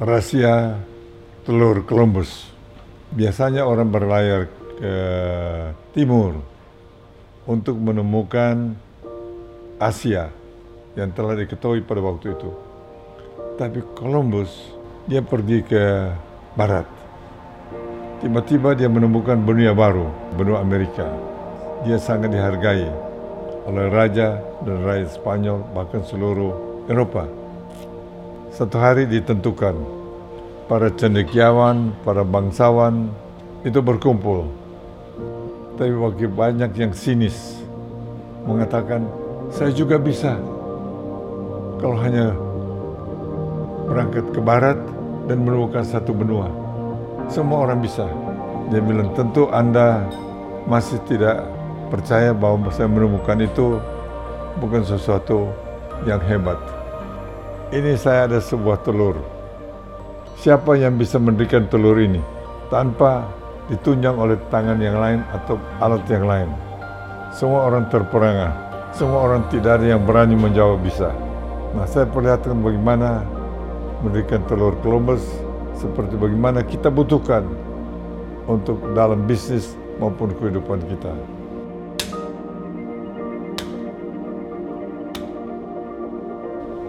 rahasia 0.00 0.80
telur 1.44 1.84
Columbus. 1.84 2.48
Biasanya 3.12 3.68
orang 3.68 3.92
berlayar 3.92 4.48
ke 4.80 4.94
timur 5.92 6.40
untuk 7.44 7.76
menemukan 7.76 8.72
Asia 9.76 10.32
yang 10.96 11.12
telah 11.12 11.36
diketahui 11.36 11.84
pada 11.84 12.00
waktu 12.00 12.32
itu. 12.32 12.50
Tapi 13.60 13.84
Columbus 13.92 14.72
dia 15.04 15.20
pergi 15.20 15.60
ke 15.60 15.84
barat. 16.56 16.88
Tiba-tiba 18.24 18.72
dia 18.76 18.88
menemukan 18.88 19.36
benua 19.36 19.76
baru, 19.76 20.08
benua 20.36 20.64
Amerika. 20.64 21.08
Dia 21.84 22.00
sangat 22.00 22.32
dihargai 22.32 22.88
oleh 23.68 23.86
raja 23.92 24.40
dan 24.64 24.80
rakyat 24.80 25.12
Spanyol 25.12 25.60
bahkan 25.76 26.04
seluruh 26.04 26.84
Eropa. 26.88 27.28
Satu 28.50 28.82
hari 28.82 29.06
ditentukan 29.06 29.78
para 30.66 30.90
cendekiawan, 30.90 31.94
para 32.02 32.26
bangsawan 32.26 33.06
itu 33.62 33.78
berkumpul. 33.78 34.50
Tapi 35.78 35.94
bagi 35.94 36.26
banyak 36.26 36.74
yang 36.74 36.90
sinis 36.90 37.62
mengatakan 38.42 39.06
saya 39.54 39.70
juga 39.70 40.02
bisa 40.02 40.34
kalau 41.78 41.94
hanya 42.02 42.34
berangkat 43.86 44.26
ke 44.34 44.40
barat 44.42 44.78
dan 45.30 45.46
menemukan 45.46 45.86
satu 45.86 46.10
benua. 46.10 46.50
Semua 47.30 47.70
orang 47.70 47.78
bisa. 47.78 48.10
Dia 48.74 48.82
bilang 48.82 49.14
tentu 49.14 49.46
Anda 49.54 50.10
masih 50.66 50.98
tidak 51.06 51.46
percaya 51.86 52.34
bahwa 52.34 52.66
saya 52.74 52.90
menemukan 52.90 53.46
itu 53.46 53.78
bukan 54.58 54.82
sesuatu 54.82 55.46
yang 56.02 56.18
hebat. 56.26 56.79
Ini 57.70 57.94
saya 57.94 58.26
ada 58.26 58.42
sebuah 58.42 58.82
telur. 58.82 59.14
Siapa 60.42 60.74
yang 60.74 60.98
bisa 60.98 61.22
mendirikan 61.22 61.70
telur 61.70 62.02
ini 62.02 62.18
tanpa 62.66 63.30
ditunjang 63.70 64.18
oleh 64.18 64.34
tangan 64.50 64.74
yang 64.82 64.98
lain 64.98 65.22
atau 65.30 65.54
alat 65.78 66.02
yang 66.10 66.26
lain? 66.26 66.50
Semua 67.30 67.70
orang 67.70 67.86
terperangah. 67.86 68.50
Semua 68.90 69.22
orang 69.22 69.46
tidak 69.54 69.78
ada 69.78 69.86
yang 69.86 70.02
berani 70.02 70.34
menjawab 70.34 70.82
bisa. 70.82 71.14
Nah, 71.78 71.86
saya 71.86 72.10
perlihatkan 72.10 72.58
bagaimana 72.58 73.22
mendirikan 74.02 74.42
telur 74.50 74.74
Columbus 74.82 75.22
seperti 75.78 76.18
bagaimana 76.18 76.66
kita 76.66 76.90
butuhkan 76.90 77.46
untuk 78.50 78.82
dalam 78.98 79.30
bisnis 79.30 79.78
maupun 80.02 80.34
kehidupan 80.34 80.82
kita. 80.90 81.14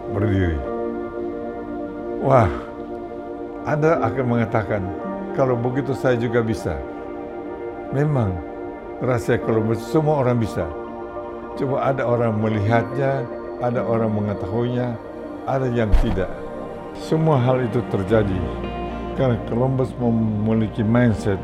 Berdiri. 0.10 0.71
Wah, 2.22 2.46
Anda 3.66 3.98
akan 3.98 4.26
mengatakan, 4.30 4.86
kalau 5.34 5.58
begitu 5.58 5.98
saya 5.98 6.14
juga 6.22 6.46
bisa. 6.46 6.78
Memang, 7.90 8.38
rahasia 9.02 9.42
Columbus 9.42 9.82
semua 9.90 10.22
orang 10.22 10.38
bisa. 10.38 10.70
Cuma 11.58 11.82
ada 11.82 12.06
orang 12.06 12.38
melihatnya, 12.38 13.26
ada 13.58 13.82
orang 13.82 14.14
mengetahuinya, 14.14 14.94
ada 15.50 15.66
yang 15.74 15.90
tidak. 16.06 16.30
Semua 16.94 17.42
hal 17.42 17.66
itu 17.66 17.82
terjadi 17.90 18.38
karena 19.18 19.38
Columbus 19.50 19.90
memiliki 19.98 20.86
mindset, 20.86 21.42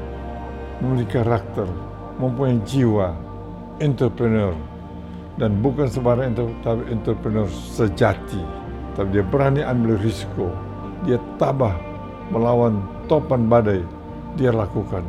memiliki 0.80 1.20
karakter, 1.20 1.66
mempunyai 2.22 2.62
jiwa 2.70 3.18
entrepreneur 3.82 4.54
dan 5.38 5.58
bukan 5.62 5.90
sembarang 5.90 6.34
tapi 6.62 6.86
entrepreneur 6.90 7.46
sejati. 7.50 8.42
Tapi 8.98 9.14
dia 9.14 9.22
berani 9.22 9.62
ambil 9.62 9.94
risiko, 10.02 10.50
dia 11.06 11.22
tabah 11.38 11.76
melawan 12.34 12.82
topan 13.06 13.46
badai, 13.46 13.84
dia 14.40 14.50
lakukan. 14.50 15.04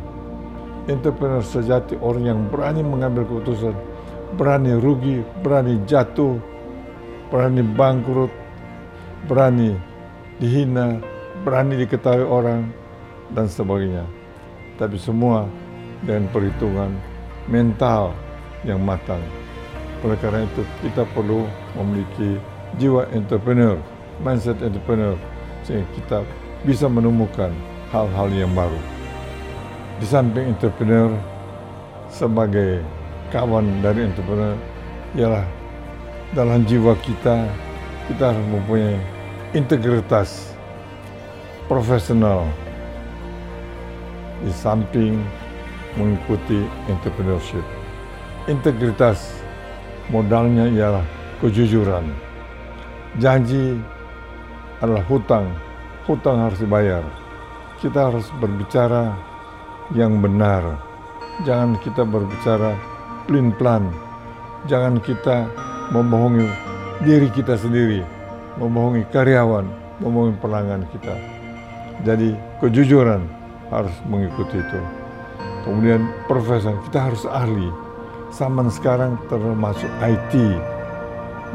Entrepreneur 0.88 1.44
sejati 1.44 2.00
orang 2.00 2.24
yang 2.24 2.40
berani 2.48 2.80
mengambil 2.80 3.28
keputusan, 3.28 3.76
berani 4.40 4.72
rugi, 4.80 5.20
berani 5.44 5.80
jatuh, 5.84 6.40
berani 7.28 7.60
bangkrut, 7.60 8.32
berani 9.28 9.76
dihina, 10.40 11.00
berani 11.44 11.76
diketahui 11.84 12.24
orang, 12.24 12.72
dan 13.36 13.48
sebagainya. 13.48 14.04
Tapi 14.80 14.96
semua 14.96 15.44
dengan 16.06 16.30
perhitungan 16.30 16.90
mental 17.50 18.14
yang 18.64 18.80
matang. 18.80 19.20
Oleh 20.06 20.16
karena 20.22 20.46
itu 20.46 20.62
kita 20.80 21.02
perlu 21.12 21.44
memiliki 21.74 22.38
jiwa 22.78 23.10
entrepreneur, 23.10 23.74
mindset 24.22 24.62
entrepreneur, 24.62 25.18
sehingga 25.68 25.84
kita 25.92 26.18
bisa 26.64 26.88
menemukan 26.88 27.52
hal-hal 27.92 28.32
yang 28.32 28.48
baru. 28.56 28.80
Di 30.00 30.08
samping 30.08 30.56
entrepreneur, 30.56 31.12
sebagai 32.08 32.80
kawan 33.28 33.84
dari 33.84 34.08
entrepreneur, 34.08 34.56
ialah 35.12 35.44
dalam 36.32 36.64
jiwa 36.64 36.96
kita, 37.04 37.44
kita 38.08 38.32
harus 38.32 38.46
mempunyai 38.48 38.96
integritas 39.52 40.56
profesional 41.68 42.48
di 44.40 44.52
samping 44.56 45.20
mengikuti 46.00 46.64
entrepreneurship. 46.88 47.64
Integritas 48.48 49.36
modalnya 50.08 50.70
ialah 50.72 51.04
kejujuran. 51.44 52.08
Janji 53.20 53.76
adalah 54.78 55.02
hutang, 55.10 55.50
hutang 56.06 56.38
harus 56.46 56.58
dibayar. 56.62 57.02
Kita 57.78 58.10
harus 58.10 58.26
berbicara 58.38 59.14
yang 59.94 60.18
benar. 60.18 60.78
Jangan 61.46 61.78
kita 61.82 62.02
berbicara 62.02 62.74
plin-plan. 63.30 63.86
Jangan 64.66 64.98
kita 64.98 65.46
membohongi 65.94 66.46
diri 67.06 67.30
kita 67.30 67.54
sendiri, 67.54 68.02
membohongi 68.58 69.06
karyawan, 69.14 69.66
membohongi 70.02 70.34
pelanggan 70.42 70.82
kita. 70.90 71.14
Jadi 72.02 72.34
kejujuran 72.58 73.22
harus 73.70 73.94
mengikuti 74.10 74.58
itu. 74.58 74.80
Kemudian 75.62 76.10
profesor, 76.26 76.74
kita 76.90 77.10
harus 77.10 77.22
ahli. 77.28 77.70
Zaman 78.34 78.68
sekarang 78.68 79.16
termasuk 79.30 79.88
IT. 80.02 80.34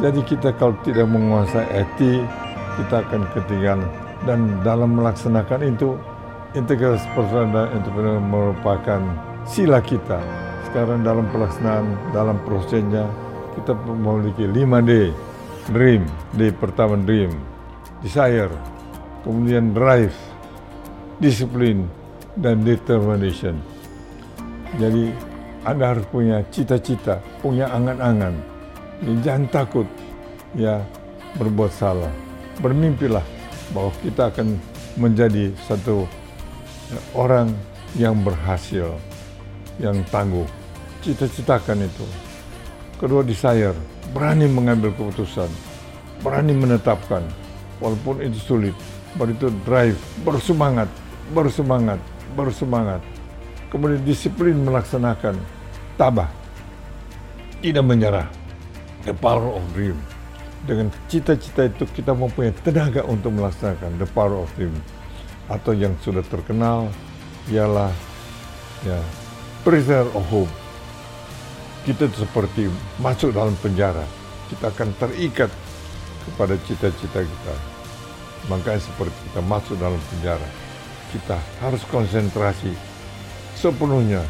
Jadi 0.02 0.20
kita 0.26 0.56
kalau 0.58 0.74
tidak 0.82 1.06
menguasai 1.06 1.66
IT, 1.86 2.00
kita 2.80 3.06
akan 3.06 3.22
ketinggalan. 3.36 3.90
Dan 4.24 4.64
dalam 4.64 4.96
melaksanakan 4.96 5.62
itu, 5.68 6.00
integritas 6.56 7.04
personal 7.12 7.52
dan 7.52 7.68
entrepreneur 7.76 8.20
merupakan 8.24 9.02
sila 9.44 9.84
kita. 9.84 10.20
Sekarang 10.70 11.04
dalam 11.04 11.28
pelaksanaan, 11.30 11.86
dalam 12.16 12.40
prosesnya, 12.48 13.06
kita 13.60 13.76
memiliki 13.86 14.48
5D. 14.48 15.14
Dream, 15.72 16.04
D 16.36 16.52
pertama 16.52 17.00
dream. 17.00 17.32
Desire, 18.04 18.52
kemudian 19.24 19.72
drive, 19.72 20.12
disiplin, 21.24 21.88
dan 22.36 22.66
determination. 22.68 23.56
Jadi 24.76 25.14
Anda 25.64 25.96
harus 25.96 26.04
punya 26.12 26.44
cita-cita, 26.52 27.24
punya 27.40 27.72
angan-angan. 27.72 28.36
Jangan 29.24 29.46
takut 29.48 29.88
ya 30.58 30.84
berbuat 31.40 31.72
salah. 31.72 32.23
Bermimpilah 32.62 33.26
bahwa 33.74 33.90
kita 34.06 34.30
akan 34.30 34.60
menjadi 35.00 35.50
satu 35.66 36.06
orang 37.18 37.50
yang 37.98 38.18
berhasil, 38.22 38.94
yang 39.82 40.02
tangguh. 40.14 40.46
Cita-citakan 41.02 41.86
itu. 41.86 42.06
Kedua 43.02 43.26
desire, 43.26 43.76
berani 44.14 44.48
mengambil 44.48 44.94
keputusan, 44.94 45.50
berani 46.22 46.54
menetapkan, 46.56 47.26
walaupun 47.82 48.22
itu 48.24 48.40
sulit. 48.40 48.76
Baru 49.18 49.34
itu 49.36 49.50
drive, 49.66 50.00
bersemangat, 50.26 50.90
bersemangat, 51.36 52.00
bersemangat. 52.34 53.02
Kemudian 53.70 54.02
disiplin 54.06 54.58
melaksanakan, 54.62 55.36
tabah, 55.98 56.30
tidak 57.62 57.86
menyerah. 57.86 58.30
The 59.04 59.12
power 59.12 59.52
of 59.52 59.64
dream. 59.76 60.00
Dengan 60.64 60.88
cita-cita 61.12 61.68
itu 61.68 61.84
kita 61.92 62.16
mempunyai 62.16 62.56
tenaga 62.64 63.04
untuk 63.04 63.36
melaksanakan 63.36 64.00
the 64.00 64.08
power 64.16 64.40
of 64.40 64.50
dream. 64.56 64.72
Atau 65.52 65.76
yang 65.76 65.92
sudah 66.00 66.24
terkenal 66.24 66.88
ialah 67.52 67.92
ya 68.88 69.00
prisoner 69.68 70.08
of 70.16 70.24
hope. 70.32 70.54
Kita 71.84 72.08
seperti 72.16 72.72
masuk 73.04 73.36
dalam 73.36 73.56
penjara. 73.60 74.08
Kita 74.48 74.72
akan 74.72 74.96
terikat 74.96 75.52
kepada 76.24 76.56
cita-cita 76.64 77.20
kita. 77.28 77.56
Makanya 78.48 78.80
seperti 78.80 79.16
kita 79.28 79.44
masuk 79.44 79.76
dalam 79.76 80.00
penjara 80.12 80.64
kita 81.14 81.38
harus 81.62 81.86
konsentrasi 81.94 82.74
sepenuhnya 83.54 84.26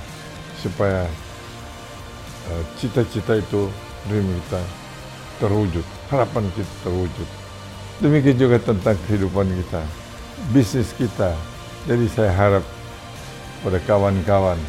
supaya 0.59 1.07
uh, 2.51 2.63
cita-cita 2.75 3.39
itu 3.39 3.71
dream 4.11 4.27
kita 4.43 4.59
terwujud, 5.39 5.87
harapan 6.13 6.45
kita 6.53 6.73
terwujud. 6.85 7.29
Demikian 7.97 8.37
juga 8.37 8.57
tentang 8.61 8.93
kehidupan 9.09 9.49
kita. 9.49 9.81
bisnis 10.53 10.91
kita. 10.93 11.33
Jadi 11.89 12.05
saya 12.11 12.31
harap 12.31 12.65
pada 13.63 13.79
kawan-kawan 13.87 14.59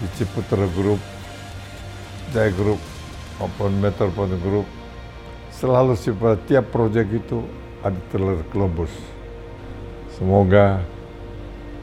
di 0.00 0.06
Ciputra 0.16 0.64
Group, 0.72 0.98
Jaya 2.32 2.48
Group, 2.56 2.80
maupun 3.36 3.76
Metropolitan 3.80 4.40
Group, 4.40 4.66
selalu 5.52 5.96
pada 6.16 6.36
tiap 6.48 6.72
proyek 6.72 7.20
itu 7.20 7.44
ada 7.84 7.96
telur 8.08 8.40
Columbus. 8.48 8.92
Semoga 10.16 10.80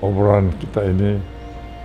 obrolan 0.01 0.53
kita 0.61 0.85
ini 0.85 1.21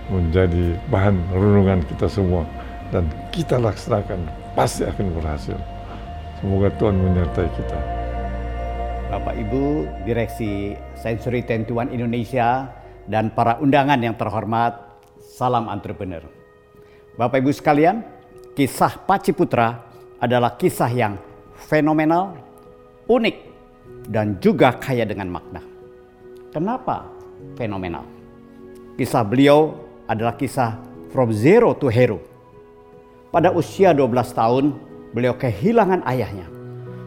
menjadi 0.09 0.77
bahan 0.89 1.17
renungan 1.33 1.81
kita 1.85 2.05
semua 2.09 2.45
dan 2.93 3.09
kita 3.33 3.57
laksanakan 3.57 4.25
pasti 4.53 4.85
akan 4.85 5.13
berhasil. 5.17 5.57
Semoga 6.43 6.75
Tuhan 6.75 6.99
menyertai 6.99 7.49
kita. 7.55 7.79
Bapak 9.15 9.31
Ibu 9.31 9.87
Direksi 10.03 10.75
Sensory 10.91 11.39
21 11.39 11.95
Indonesia 11.95 12.67
dan 13.07 13.31
para 13.31 13.63
undangan 13.63 13.95
yang 14.03 14.19
terhormat, 14.19 14.75
salam 15.23 15.71
entrepreneur. 15.71 16.19
Bapak 17.15 17.39
Ibu 17.39 17.47
sekalian, 17.47 18.03
kisah 18.59 18.91
Paci 19.07 19.31
Putra 19.31 19.87
adalah 20.19 20.59
kisah 20.59 20.91
yang 20.91 21.15
fenomenal, 21.55 22.35
unik, 23.07 23.37
dan 24.11 24.35
juga 24.43 24.75
kaya 24.75 25.07
dengan 25.07 25.31
makna. 25.31 25.63
Kenapa 26.51 27.07
fenomenal? 27.55 28.03
Kisah 28.99 29.23
beliau 29.23 29.79
adalah 30.11 30.35
kisah 30.35 30.75
from 31.07 31.31
zero 31.31 31.71
to 31.71 31.87
hero. 31.87 32.19
Pada 33.31 33.55
usia 33.55 33.95
12 33.95 34.11
tahun, 34.35 34.91
beliau 35.13 35.37
kehilangan 35.37 36.01
ayahnya. 36.09 36.49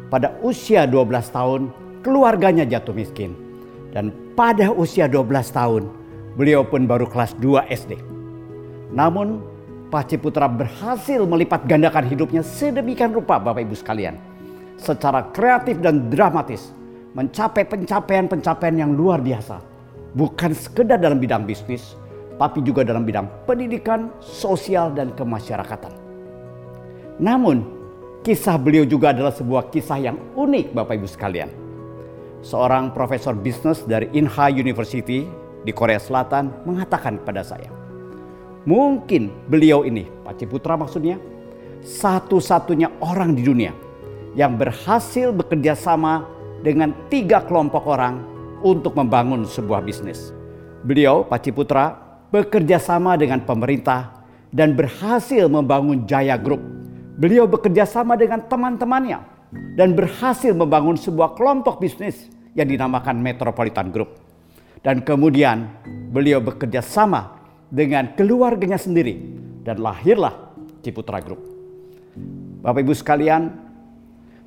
Pada 0.06 0.38
usia 0.40 0.86
12 0.86 1.34
tahun, 1.34 1.74
keluarganya 2.06 2.62
jatuh 2.62 2.94
miskin. 2.94 3.34
Dan 3.90 4.14
pada 4.38 4.70
usia 4.70 5.10
12 5.10 5.50
tahun, 5.50 5.90
beliau 6.38 6.62
pun 6.62 6.86
baru 6.86 7.10
kelas 7.10 7.34
2 7.42 7.66
SD. 7.66 7.98
Namun, 8.94 9.42
Paci 9.86 10.18
Putra 10.18 10.50
berhasil 10.50 11.22
melipat 11.22 11.66
gandakan 11.66 12.06
hidupnya 12.06 12.42
sedemikian 12.42 13.14
rupa 13.14 13.38
Bapak 13.38 13.66
Ibu 13.66 13.74
sekalian. 13.78 14.18
Secara 14.78 15.30
kreatif 15.30 15.78
dan 15.78 16.10
dramatis, 16.10 16.74
mencapai 17.14 17.64
pencapaian-pencapaian 17.66 18.76
yang 18.76 18.92
luar 18.94 19.22
biasa. 19.22 19.62
Bukan 20.16 20.52
sekedar 20.52 20.98
dalam 20.98 21.22
bidang 21.22 21.46
bisnis, 21.46 21.94
tapi 22.36 22.60
juga 22.60 22.84
dalam 22.84 23.06
bidang 23.08 23.26
pendidikan, 23.48 24.12
sosial, 24.20 24.92
dan 24.92 25.14
kemasyarakatan. 25.16 25.92
Namun, 27.16 27.75
kisah 28.26 28.58
beliau 28.58 28.82
juga 28.82 29.14
adalah 29.14 29.30
sebuah 29.30 29.70
kisah 29.70 30.02
yang 30.02 30.18
unik 30.34 30.74
Bapak 30.74 30.98
Ibu 30.98 31.06
sekalian. 31.06 31.46
Seorang 32.42 32.90
profesor 32.90 33.38
bisnis 33.38 33.86
dari 33.86 34.10
Inha 34.18 34.50
University 34.50 35.30
di 35.62 35.70
Korea 35.70 36.02
Selatan 36.02 36.50
mengatakan 36.66 37.22
kepada 37.22 37.46
saya, 37.46 37.70
mungkin 38.66 39.30
beliau 39.46 39.86
ini, 39.86 40.10
Pak 40.26 40.42
Ciputra 40.42 40.74
maksudnya, 40.74 41.22
satu-satunya 41.86 42.98
orang 42.98 43.38
di 43.38 43.46
dunia 43.46 43.70
yang 44.34 44.58
berhasil 44.58 45.30
bekerja 45.30 45.78
sama 45.78 46.26
dengan 46.66 46.90
tiga 47.06 47.46
kelompok 47.46 47.86
orang 47.86 48.26
untuk 48.66 48.98
membangun 48.98 49.46
sebuah 49.46 49.86
bisnis. 49.86 50.34
Beliau, 50.82 51.22
Pak 51.22 51.46
Ciputra, 51.46 51.94
bekerja 52.34 52.82
sama 52.82 53.14
dengan 53.14 53.38
pemerintah 53.46 54.18
dan 54.50 54.74
berhasil 54.74 55.46
membangun 55.46 56.10
Jaya 56.10 56.34
Group. 56.34 56.75
Beliau 57.16 57.48
bekerja 57.48 57.88
sama 57.88 58.12
dengan 58.12 58.44
teman-temannya 58.44 59.24
dan 59.72 59.96
berhasil 59.96 60.52
membangun 60.52 61.00
sebuah 61.00 61.32
kelompok 61.32 61.80
bisnis 61.80 62.28
yang 62.52 62.68
dinamakan 62.68 63.16
Metropolitan 63.24 63.88
Group. 63.88 64.20
Dan 64.84 65.00
kemudian 65.00 65.64
beliau 66.12 66.44
bekerja 66.44 66.84
sama 66.84 67.40
dengan 67.72 68.12
keluarganya 68.12 68.76
sendiri 68.76 69.16
dan 69.64 69.80
lahirlah 69.80 70.52
Ciputra 70.84 71.24
Group. 71.24 71.40
Bapak 72.60 72.84
Ibu 72.84 72.92
sekalian, 72.92 73.48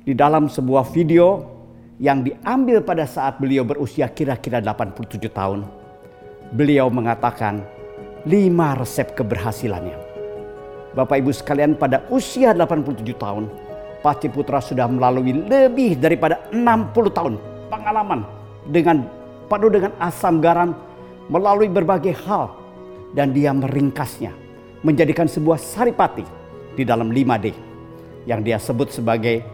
di 0.06 0.14
dalam 0.14 0.46
sebuah 0.46 0.86
video 0.94 1.42
yang 1.98 2.22
diambil 2.22 2.86
pada 2.86 3.04
saat 3.04 3.42
beliau 3.42 3.66
berusia 3.66 4.08
kira-kira 4.08 4.62
87 4.62 5.26
tahun, 5.28 5.66
beliau 6.54 6.86
mengatakan 6.86 7.66
lima 8.24 8.78
resep 8.78 9.12
keberhasilannya. 9.18 10.09
Bapak 10.90 11.22
Ibu 11.22 11.30
sekalian 11.30 11.78
pada 11.78 12.02
usia 12.10 12.50
87 12.50 13.14
tahun, 13.14 13.46
Paci 14.02 14.26
Putra 14.32 14.58
sudah 14.58 14.90
melalui 14.90 15.30
lebih 15.30 15.94
daripada 16.00 16.50
60 16.50 17.14
tahun 17.14 17.34
pengalaman 17.70 18.26
dengan 18.66 19.06
penuh 19.46 19.70
dengan 19.70 19.92
asam 20.02 20.42
garam 20.42 20.74
melalui 21.30 21.70
berbagai 21.70 22.16
hal 22.26 22.50
dan 23.14 23.30
dia 23.30 23.54
meringkasnya 23.54 24.34
menjadikan 24.82 25.30
sebuah 25.30 25.60
saripati 25.60 26.24
di 26.74 26.82
dalam 26.82 27.12
5D 27.12 27.52
yang 28.26 28.42
dia 28.42 28.58
sebut 28.58 28.90
sebagai 28.90 29.44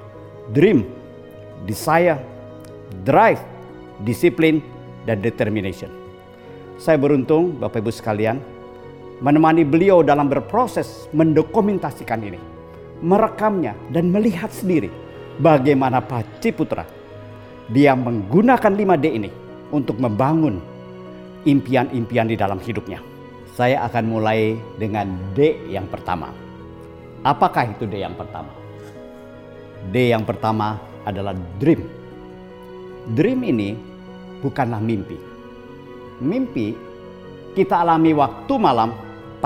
dream, 0.54 0.86
desire, 1.68 2.16
drive, 3.02 3.42
disiplin, 4.06 4.62
dan 5.04 5.20
determination. 5.20 5.90
Saya 6.76 7.00
beruntung 7.00 7.56
Bapak 7.56 7.80
Ibu 7.82 7.92
sekalian 7.92 8.55
menemani 9.20 9.64
beliau 9.64 10.04
dalam 10.04 10.28
berproses 10.28 11.08
mendokumentasikan 11.16 12.20
ini. 12.20 12.40
Merekamnya 13.04 13.76
dan 13.92 14.08
melihat 14.08 14.48
sendiri 14.48 14.88
bagaimana 15.40 16.00
Pak 16.00 16.40
Ciputra 16.40 16.88
dia 17.68 17.92
menggunakan 17.92 18.72
5D 18.72 19.06
ini 19.12 19.30
untuk 19.68 20.00
membangun 20.00 20.62
impian-impian 21.44 22.30
di 22.30 22.36
dalam 22.38 22.56
hidupnya. 22.56 23.02
Saya 23.52 23.84
akan 23.88 24.04
mulai 24.04 24.56
dengan 24.76 25.12
D 25.32 25.68
yang 25.68 25.88
pertama. 25.88 26.32
Apakah 27.24 27.72
itu 27.72 27.84
D 27.84 28.00
yang 28.00 28.16
pertama? 28.16 28.52
D 29.92 30.12
yang 30.12 30.24
pertama 30.24 30.80
adalah 31.04 31.36
dream. 31.60 31.84
Dream 33.12 33.40
ini 33.46 33.78
bukanlah 34.42 34.82
mimpi 34.82 35.36
Mimpi 36.16 36.72
kita 37.52 37.84
alami 37.84 38.16
waktu 38.16 38.54
malam, 38.56 38.92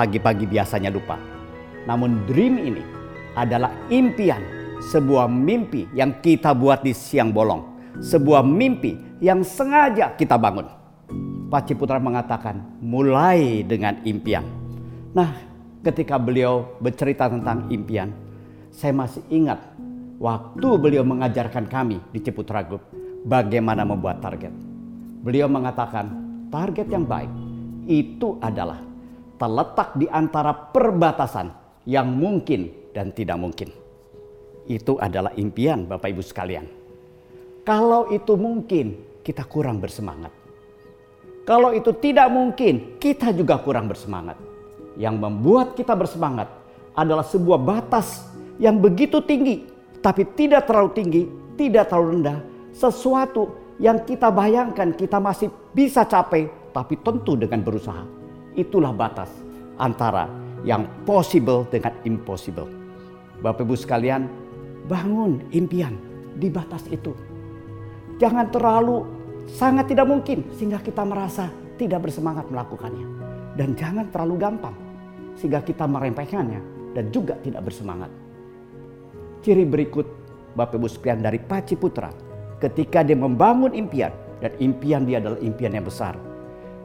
pagi-pagi 0.00 0.48
biasanya 0.48 0.88
lupa. 0.88 1.20
Namun 1.84 2.24
dream 2.24 2.56
ini 2.56 2.80
adalah 3.36 3.68
impian, 3.92 4.40
sebuah 4.80 5.28
mimpi 5.28 5.84
yang 5.92 6.24
kita 6.24 6.56
buat 6.56 6.80
di 6.80 6.96
siang 6.96 7.28
bolong. 7.36 7.68
Sebuah 8.00 8.40
mimpi 8.40 9.20
yang 9.20 9.44
sengaja 9.44 10.16
kita 10.16 10.40
bangun. 10.40 10.64
Pak 11.52 11.68
Ciputra 11.68 12.00
mengatakan 12.00 12.80
mulai 12.80 13.60
dengan 13.60 14.00
impian. 14.08 14.46
Nah 15.12 15.36
ketika 15.84 16.16
beliau 16.16 16.80
bercerita 16.80 17.28
tentang 17.28 17.68
impian, 17.68 18.08
saya 18.72 18.96
masih 18.96 19.20
ingat 19.28 19.60
waktu 20.16 20.68
beliau 20.80 21.04
mengajarkan 21.04 21.68
kami 21.68 22.00
di 22.08 22.24
Ciputra 22.24 22.64
Group 22.64 22.88
bagaimana 23.28 23.84
membuat 23.84 24.24
target. 24.24 24.54
Beliau 25.20 25.50
mengatakan 25.50 26.08
target 26.48 26.88
yang 26.88 27.04
baik 27.04 27.28
itu 27.90 28.38
adalah 28.40 28.89
terletak 29.40 29.96
di 29.96 30.04
antara 30.12 30.52
perbatasan 30.52 31.48
yang 31.88 32.12
mungkin 32.12 32.92
dan 32.92 33.16
tidak 33.16 33.40
mungkin. 33.40 33.72
Itu 34.68 35.00
adalah 35.00 35.32
impian 35.40 35.88
Bapak 35.88 36.12
Ibu 36.12 36.20
sekalian. 36.20 36.68
Kalau 37.64 38.12
itu 38.12 38.36
mungkin, 38.36 39.00
kita 39.24 39.48
kurang 39.48 39.80
bersemangat. 39.80 40.28
Kalau 41.48 41.72
itu 41.72 41.96
tidak 41.96 42.28
mungkin, 42.28 43.00
kita 43.00 43.32
juga 43.32 43.56
kurang 43.64 43.88
bersemangat. 43.88 44.36
Yang 45.00 45.16
membuat 45.16 45.72
kita 45.72 45.96
bersemangat 45.96 46.52
adalah 46.92 47.24
sebuah 47.24 47.56
batas 47.56 48.28
yang 48.60 48.76
begitu 48.76 49.24
tinggi, 49.24 49.64
tapi 50.04 50.28
tidak 50.36 50.68
terlalu 50.68 50.90
tinggi, 50.92 51.22
tidak 51.56 51.88
terlalu 51.88 52.20
rendah. 52.20 52.38
Sesuatu 52.76 53.56
yang 53.80 54.04
kita 54.04 54.28
bayangkan 54.28 54.92
kita 54.92 55.16
masih 55.16 55.48
bisa 55.72 56.04
capai, 56.04 56.52
tapi 56.76 57.00
tentu 57.00 57.40
dengan 57.40 57.64
berusaha. 57.64 58.19
Itulah 58.60 58.92
batas 58.92 59.32
antara 59.80 60.28
yang 60.68 60.84
possible 61.08 61.64
dengan 61.72 61.96
impossible. 62.04 62.68
Bapak 63.40 63.64
Ibu 63.64 63.72
sekalian, 63.72 64.28
bangun 64.84 65.40
impian 65.56 65.96
di 66.36 66.52
batas 66.52 66.84
itu. 66.92 67.16
Jangan 68.20 68.52
terlalu 68.52 69.08
sangat 69.48 69.88
tidak 69.88 70.12
mungkin 70.12 70.44
sehingga 70.52 70.76
kita 70.84 71.00
merasa 71.08 71.48
tidak 71.80 72.04
bersemangat 72.04 72.52
melakukannya. 72.52 73.08
Dan 73.56 73.72
jangan 73.72 74.12
terlalu 74.12 74.36
gampang 74.36 74.76
sehingga 75.40 75.64
kita 75.64 75.88
meremehkannya 75.88 76.60
dan 76.92 77.08
juga 77.08 77.40
tidak 77.40 77.64
bersemangat. 77.64 78.12
Ciri 79.40 79.64
berikut 79.64 80.04
Bapak 80.52 80.76
Ibu 80.76 80.88
sekalian 80.92 81.24
dari 81.24 81.40
Paci 81.40 81.80
Putra 81.80 82.12
ketika 82.60 83.00
dia 83.00 83.16
membangun 83.16 83.72
impian 83.72 84.12
dan 84.44 84.52
impian 84.60 85.08
dia 85.08 85.16
adalah 85.16 85.40
impian 85.40 85.72
yang 85.72 85.88
besar. 85.88 86.12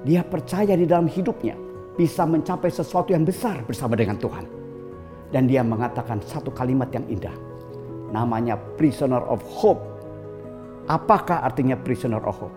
Dia 0.07 0.23
percaya 0.23 0.77
di 0.79 0.87
dalam 0.87 1.11
hidupnya 1.11 1.64
bisa 1.95 2.27
mencapai 2.27 2.71
sesuatu 2.71 3.15
yang 3.15 3.23
besar 3.23 3.63
bersama 3.63 3.95
dengan 3.95 4.19
Tuhan. 4.19 4.45
Dan 5.31 5.47
dia 5.49 5.65
mengatakan 5.65 6.21
satu 6.23 6.51
kalimat 6.53 6.87
yang 6.93 7.03
indah. 7.09 7.33
Namanya 8.13 8.55
prisoner 8.77 9.23
of 9.25 9.41
hope. 9.43 9.81
Apakah 10.85 11.41
artinya 11.41 11.73
prisoner 11.75 12.21
of 12.23 12.37
hope? 12.37 12.55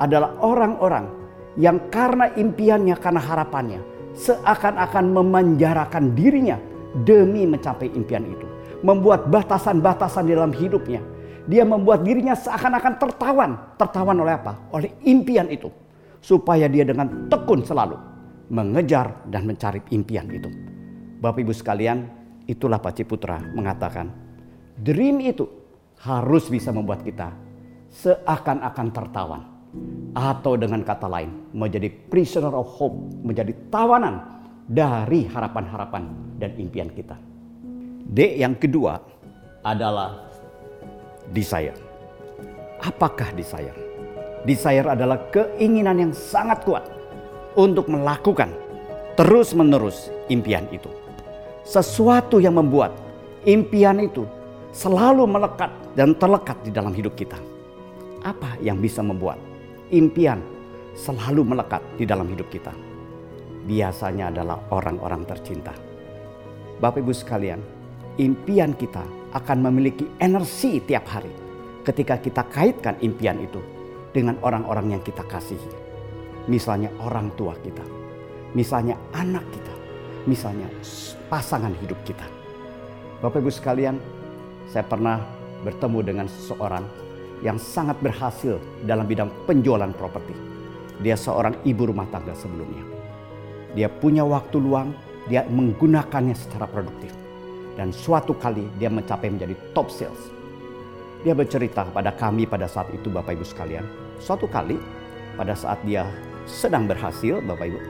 adalah 0.00 0.36
orang-orang 0.44 1.08
yang 1.56 1.88
karena 1.88 2.28
impiannya, 2.36 2.96
karena 3.00 3.20
harapannya, 3.20 3.80
seakan-akan 4.12 5.04
memanjarakan 5.12 6.12
dirinya 6.12 6.60
demi 7.04 7.48
mencapai 7.48 7.88
impian 7.96 8.24
itu. 8.28 8.46
Membuat 8.84 9.32
batasan-batasan 9.32 10.28
dalam 10.28 10.52
hidupnya. 10.52 11.00
Dia 11.48 11.64
membuat 11.64 12.04
dirinya 12.04 12.36
seakan-akan 12.36 12.94
tertawan. 13.00 13.50
Tertawan 13.80 14.18
oleh 14.20 14.36
apa? 14.36 14.68
Oleh 14.74 14.92
impian 15.08 15.48
itu. 15.48 15.72
Supaya 16.20 16.68
dia 16.68 16.84
dengan 16.84 17.30
tekun 17.30 17.64
selalu 17.64 17.96
mengejar 18.48 19.26
dan 19.26 19.46
mencari 19.46 19.82
impian 19.90 20.26
itu. 20.30 20.50
Bapak 21.18 21.42
Ibu 21.42 21.52
sekalian, 21.54 22.06
itulah 22.46 22.78
Pak 22.78 23.02
Ciputra 23.02 23.40
mengatakan, 23.40 24.12
dream 24.78 25.18
itu 25.24 25.48
harus 26.04 26.46
bisa 26.46 26.70
membuat 26.70 27.02
kita 27.02 27.32
seakan-akan 27.90 28.88
tertawan. 28.92 29.42
Atau 30.16 30.56
dengan 30.56 30.80
kata 30.80 31.04
lain, 31.04 31.52
menjadi 31.52 31.92
prisoner 31.92 32.54
of 32.56 32.64
hope, 32.80 32.96
menjadi 33.20 33.52
tawanan 33.68 34.24
dari 34.64 35.28
harapan-harapan 35.28 36.08
dan 36.40 36.56
impian 36.56 36.88
kita. 36.88 37.18
D 38.06 38.40
yang 38.40 38.56
kedua 38.56 38.96
adalah 39.60 40.30
desire. 41.34 41.76
Apakah 42.80 43.34
desire? 43.36 43.74
Desire 44.46 44.86
adalah 44.94 45.28
keinginan 45.34 45.98
yang 46.08 46.12
sangat 46.14 46.62
kuat 46.62 46.95
untuk 47.56 47.88
melakukan 47.88 48.52
terus-menerus 49.16 50.12
impian 50.28 50.68
itu. 50.70 50.92
Sesuatu 51.66 52.38
yang 52.38 52.60
membuat 52.60 52.94
impian 53.48 53.98
itu 53.98 54.28
selalu 54.70 55.24
melekat 55.24 55.72
dan 55.96 56.12
terlekat 56.14 56.60
di 56.62 56.70
dalam 56.70 56.92
hidup 56.92 57.16
kita. 57.16 57.40
Apa 58.22 58.60
yang 58.60 58.78
bisa 58.78 59.00
membuat 59.00 59.40
impian 59.90 60.38
selalu 60.94 61.56
melekat 61.56 61.80
di 61.96 62.04
dalam 62.04 62.28
hidup 62.28 62.46
kita? 62.52 62.70
Biasanya 63.66 64.30
adalah 64.30 64.62
orang-orang 64.70 65.26
tercinta. 65.26 65.74
Bapak 66.78 67.02
Ibu 67.02 67.10
sekalian, 67.10 67.58
impian 68.20 68.76
kita 68.76 69.02
akan 69.34 69.58
memiliki 69.64 70.06
energi 70.22 70.78
tiap 70.84 71.08
hari 71.08 71.32
ketika 71.82 72.20
kita 72.20 72.46
kaitkan 72.52 72.94
impian 73.02 73.40
itu 73.42 73.58
dengan 74.12 74.38
orang-orang 74.44 74.96
yang 74.96 75.02
kita 75.02 75.24
kasihi. 75.24 75.85
Misalnya 76.46 76.94
orang 77.02 77.34
tua 77.34 77.58
kita, 77.58 77.82
misalnya 78.54 78.94
anak 79.10 79.42
kita, 79.50 79.74
misalnya 80.30 80.70
pasangan 81.26 81.74
hidup 81.82 81.98
kita. 82.06 82.22
Bapak 83.18 83.42
Ibu 83.42 83.50
sekalian, 83.50 83.98
saya 84.70 84.86
pernah 84.86 85.26
bertemu 85.66 85.98
dengan 86.06 86.26
seseorang 86.30 86.86
yang 87.42 87.58
sangat 87.58 87.98
berhasil 87.98 88.62
dalam 88.86 89.10
bidang 89.10 89.28
penjualan 89.44 89.90
properti. 89.98 90.32
Dia 91.02 91.18
seorang 91.18 91.58
ibu 91.66 91.90
rumah 91.90 92.08
tangga 92.08 92.32
sebelumnya. 92.32 92.84
Dia 93.76 93.90
punya 93.90 94.24
waktu 94.24 94.56
luang, 94.56 94.94
dia 95.28 95.44
menggunakannya 95.50 96.32
secara 96.32 96.64
produktif. 96.70 97.12
Dan 97.76 97.92
suatu 97.92 98.32
kali 98.32 98.64
dia 98.80 98.88
mencapai 98.88 99.28
menjadi 99.28 99.52
top 99.76 99.92
sales. 99.92 100.32
Dia 101.26 101.36
bercerita 101.36 101.84
kepada 101.84 102.14
kami 102.16 102.48
pada 102.48 102.70
saat 102.70 102.88
itu 102.94 103.12
Bapak 103.12 103.36
Ibu 103.36 103.44
sekalian. 103.44 103.84
Suatu 104.16 104.48
kali 104.48 104.80
pada 105.36 105.52
saat 105.52 105.76
dia 105.84 106.08
sedang 106.46 106.86
berhasil 106.86 107.42
Bapak 107.42 107.66
Ibu 107.66 107.80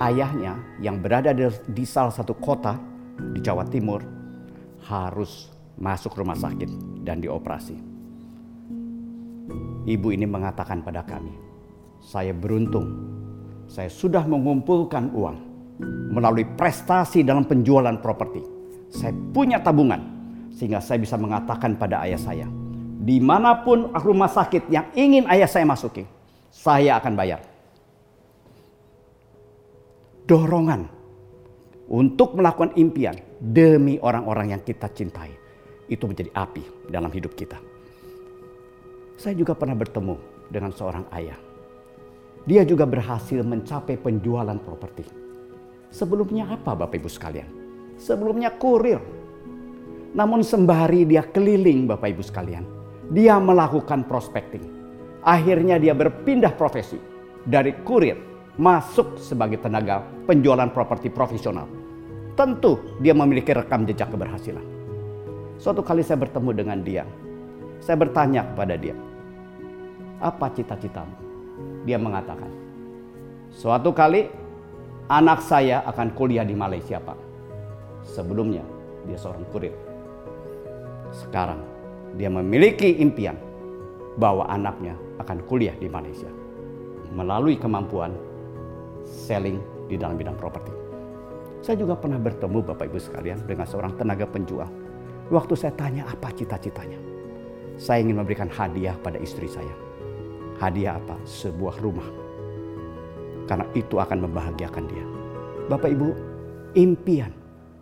ayahnya 0.00 0.56
yang 0.80 0.98
berada 0.98 1.36
di 1.50 1.84
salah 1.84 2.10
satu 2.10 2.32
kota 2.40 2.80
di 3.36 3.38
Jawa 3.44 3.68
Timur 3.68 4.00
harus 4.88 5.52
masuk 5.76 6.16
rumah 6.16 6.34
sakit 6.34 7.04
dan 7.04 7.20
dioperasi. 7.20 7.76
Ibu 9.84 10.08
ini 10.12 10.24
mengatakan 10.24 10.80
pada 10.80 11.04
kami, 11.04 11.36
saya 12.00 12.32
beruntung, 12.32 12.88
saya 13.68 13.92
sudah 13.92 14.24
mengumpulkan 14.24 15.12
uang 15.12 15.36
melalui 16.12 16.44
prestasi 16.44 17.24
dalam 17.24 17.44
penjualan 17.44 17.96
properti. 18.00 18.40
Saya 18.92 19.12
punya 19.32 19.60
tabungan 19.60 20.00
sehingga 20.52 20.80
saya 20.82 21.00
bisa 21.00 21.16
mengatakan 21.16 21.76
pada 21.76 22.04
ayah 22.04 22.20
saya, 22.20 22.48
di 23.00 23.20
mana 23.20 23.64
pun 23.64 23.92
rumah 24.00 24.28
sakit 24.28 24.68
yang 24.68 24.88
ingin 24.96 25.24
ayah 25.28 25.48
saya 25.48 25.64
masuki, 25.64 26.04
saya 26.50 26.98
akan 26.98 27.14
bayar 27.14 27.40
dorongan 30.30 30.86
untuk 31.90 32.38
melakukan 32.38 32.70
impian 32.78 33.18
demi 33.42 33.98
orang-orang 33.98 34.54
yang 34.54 34.62
kita 34.62 34.86
cintai. 34.94 35.34
Itu 35.90 36.06
menjadi 36.06 36.30
api 36.30 36.86
dalam 36.86 37.10
hidup 37.10 37.34
kita. 37.34 37.58
Saya 39.18 39.34
juga 39.34 39.58
pernah 39.58 39.74
bertemu 39.74 40.14
dengan 40.46 40.70
seorang 40.70 41.02
ayah. 41.18 41.34
Dia 42.46 42.62
juga 42.62 42.86
berhasil 42.86 43.42
mencapai 43.42 43.98
penjualan 43.98 44.54
properti. 44.62 45.02
Sebelumnya 45.90 46.46
apa 46.46 46.78
Bapak 46.78 46.94
Ibu 46.94 47.10
sekalian? 47.10 47.50
Sebelumnya 47.98 48.54
kurir. 48.54 49.02
Namun 50.14 50.46
sembari 50.46 51.02
dia 51.10 51.26
keliling 51.26 51.90
Bapak 51.90 52.06
Ibu 52.14 52.22
sekalian. 52.22 52.62
Dia 53.10 53.42
melakukan 53.42 54.06
prospecting. 54.06 54.79
Akhirnya 55.20 55.76
dia 55.76 55.92
berpindah 55.92 56.56
profesi 56.56 56.96
dari 57.44 57.76
kurir 57.84 58.16
masuk 58.56 59.20
sebagai 59.20 59.60
tenaga 59.60 60.04
penjualan 60.24 60.68
properti 60.72 61.12
profesional. 61.12 61.68
Tentu 62.36 62.96
dia 63.04 63.12
memiliki 63.12 63.52
rekam 63.52 63.84
jejak 63.84 64.12
keberhasilan. 64.12 64.64
Suatu 65.60 65.84
kali 65.84 66.00
saya 66.00 66.16
bertemu 66.24 66.50
dengan 66.56 66.78
dia. 66.80 67.04
Saya 67.80 67.96
bertanya 67.96 68.44
kepada 68.44 68.76
dia, 68.76 68.92
apa 70.20 70.52
cita-citamu? 70.52 71.16
Dia 71.88 71.96
mengatakan, 71.96 72.52
suatu 73.48 73.88
kali 73.96 74.28
anak 75.08 75.40
saya 75.40 75.80
akan 75.88 76.12
kuliah 76.12 76.44
di 76.44 76.52
Malaysia 76.52 77.00
Pak. 77.00 77.16
Sebelumnya 78.04 78.60
dia 79.08 79.16
seorang 79.16 79.48
kurir. 79.48 79.72
Sekarang 81.12 81.60
dia 82.20 82.28
memiliki 82.28 83.00
impian 83.00 83.36
bahwa 84.20 84.44
anaknya 84.44 84.92
akan 85.20 85.44
kuliah 85.44 85.76
di 85.76 85.86
Malaysia. 85.86 86.28
Melalui 87.12 87.60
kemampuan 87.60 88.16
selling 89.04 89.60
di 89.90 89.98
dalam 90.00 90.16
bidang 90.16 90.38
properti. 90.38 90.72
Saya 91.60 91.76
juga 91.76 91.98
pernah 91.98 92.16
bertemu 92.16 92.58
Bapak 92.64 92.88
Ibu 92.88 92.98
sekalian 92.98 93.44
dengan 93.44 93.68
seorang 93.68 93.92
tenaga 94.00 94.24
penjual. 94.24 94.70
Waktu 95.28 95.54
saya 95.54 95.76
tanya 95.76 96.08
apa 96.08 96.32
cita-citanya. 96.32 96.96
Saya 97.76 98.00
ingin 98.00 98.16
memberikan 98.16 98.48
hadiah 98.48 98.96
pada 98.98 99.20
istri 99.20 99.46
saya. 99.46 99.72
Hadiah 100.56 100.96
apa? 100.96 101.20
Sebuah 101.24 101.80
rumah. 101.84 102.08
Karena 103.44 103.66
itu 103.76 104.00
akan 104.00 104.18
membahagiakan 104.24 104.84
dia. 104.88 105.04
Bapak 105.68 105.90
Ibu, 105.92 106.08
impian 106.76 107.32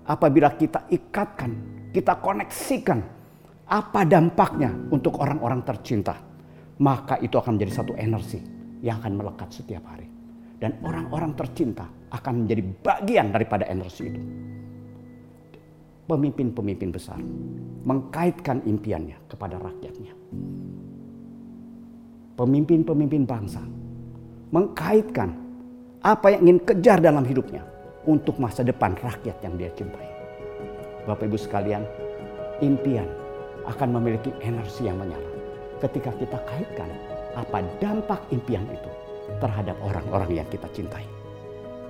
apabila 0.08 0.52
kita 0.56 0.88
ikatkan, 0.88 1.52
kita 1.92 2.18
koneksikan 2.18 2.98
apa 3.68 4.00
dampaknya 4.08 4.72
untuk 4.88 5.20
orang-orang 5.20 5.60
tercinta, 5.60 6.16
maka 6.78 7.18
itu 7.18 7.34
akan 7.34 7.58
menjadi 7.58 7.72
satu 7.82 7.92
energi 7.98 8.38
yang 8.82 9.02
akan 9.02 9.18
melekat 9.18 9.50
setiap 9.50 9.82
hari 9.90 10.06
dan 10.62 10.78
orang-orang 10.82 11.34
tercinta 11.34 11.86
akan 12.10 12.46
menjadi 12.46 12.62
bagian 12.82 13.26
daripada 13.34 13.66
energi 13.66 14.02
itu. 14.06 14.20
Pemimpin-pemimpin 16.08 16.88
besar 16.88 17.20
mengkaitkan 17.84 18.64
impiannya 18.64 19.18
kepada 19.28 19.60
rakyatnya. 19.60 20.12
Pemimpin-pemimpin 22.38 23.22
bangsa 23.28 23.60
mengkaitkan 24.54 25.36
apa 26.00 26.32
yang 26.32 26.48
ingin 26.48 26.58
kejar 26.64 27.02
dalam 27.02 27.26
hidupnya 27.26 27.66
untuk 28.08 28.40
masa 28.40 28.64
depan 28.64 28.96
rakyat 28.96 29.36
yang 29.44 29.58
dia 29.60 29.68
cintai. 29.76 30.08
Bapak 31.04 31.28
Ibu 31.28 31.36
sekalian, 31.36 31.84
impian 32.64 33.08
akan 33.68 34.00
memiliki 34.00 34.32
energi 34.40 34.88
yang 34.88 34.96
menyala 34.96 35.27
ketika 35.78 36.10
kita 36.14 36.38
kaitkan 36.46 36.90
apa 37.38 37.62
dampak 37.78 38.20
impian 38.34 38.66
itu 38.66 38.90
terhadap 39.38 39.78
orang-orang 39.84 40.42
yang 40.42 40.48
kita 40.50 40.66
cintai. 40.74 41.04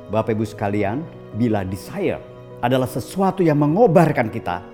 Bapak 0.09 0.33
Ibu 0.37 0.45
sekalian, 0.45 1.05
bila 1.37 1.65
desire 1.65 2.21
adalah 2.65 2.89
sesuatu 2.89 3.45
yang 3.45 3.61
mengobarkan 3.61 4.33
kita, 4.33 4.65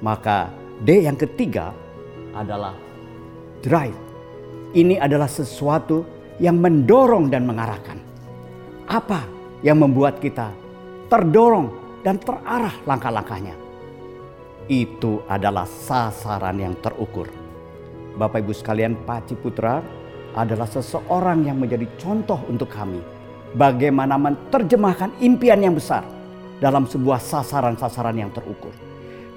maka 0.00 0.50
D 0.80 1.04
yang 1.04 1.16
ketiga 1.16 1.72
adalah 2.32 2.72
drive. 3.60 3.96
Ini 4.70 5.02
adalah 5.02 5.28
sesuatu 5.28 6.06
yang 6.40 6.56
mendorong 6.56 7.28
dan 7.28 7.44
mengarahkan. 7.44 7.98
Apa 8.88 9.26
yang 9.60 9.82
membuat 9.82 10.18
kita 10.18 10.50
terdorong 11.12 11.68
dan 12.00 12.16
terarah 12.16 12.74
langkah-langkahnya? 12.88 13.54
Itu 14.70 15.26
adalah 15.26 15.66
sasaran 15.66 16.56
yang 16.56 16.78
terukur. 16.78 17.39
Bapak 18.20 18.44
Ibu 18.44 18.52
sekalian, 18.52 19.00
Pak 19.08 19.32
Ciputra 19.32 19.80
adalah 20.36 20.68
seseorang 20.68 21.48
yang 21.48 21.56
menjadi 21.56 21.88
contoh 21.96 22.36
untuk 22.52 22.68
kami. 22.68 23.00
Bagaimana 23.56 24.20
menerjemahkan 24.20 25.16
impian 25.24 25.64
yang 25.64 25.72
besar 25.72 26.04
dalam 26.60 26.84
sebuah 26.84 27.16
sasaran-sasaran 27.16 28.20
yang 28.20 28.28
terukur. 28.28 28.76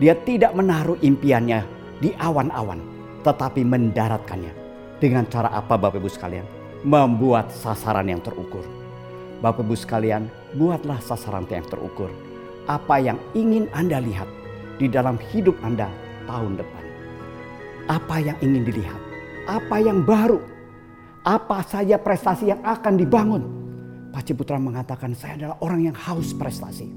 Dia 0.04 0.20
tidak 0.28 0.52
menaruh 0.52 1.00
impiannya 1.00 1.64
di 2.04 2.12
awan-awan, 2.20 2.84
tetapi 3.24 3.64
mendaratkannya 3.64 4.52
Dengan 5.00 5.24
cara 5.32 5.48
apa 5.56 5.80
Bapak 5.80 6.04
Ibu 6.04 6.12
sekalian? 6.12 6.44
Membuat 6.84 7.56
sasaran 7.56 8.12
yang 8.12 8.20
terukur. 8.20 8.68
Bapak 9.40 9.64
Ibu 9.64 9.80
sekalian, 9.80 10.28
buatlah 10.60 11.00
sasaran 11.00 11.48
yang 11.48 11.64
terukur. 11.72 12.12
Apa 12.68 13.00
yang 13.00 13.16
ingin 13.32 13.72
Anda 13.72 14.04
lihat 14.04 14.28
di 14.76 14.92
dalam 14.92 15.16
hidup 15.32 15.56
Anda 15.64 15.88
tahun 16.28 16.60
depan. 16.60 16.83
Apa 17.92 18.24
yang 18.24 18.38
ingin 18.40 18.64
dilihat? 18.64 19.00
Apa 19.44 19.84
yang 19.84 20.08
baru? 20.08 20.40
Apa 21.28 21.64
saja 21.68 22.00
prestasi 22.00 22.52
yang 22.52 22.64
akan 22.64 22.96
dibangun? 22.96 23.44
Pak 24.16 24.24
Ciputra 24.30 24.56
mengatakan 24.56 25.12
saya 25.12 25.36
adalah 25.36 25.58
orang 25.60 25.92
yang 25.92 25.98
haus 25.98 26.32
prestasi. 26.32 26.88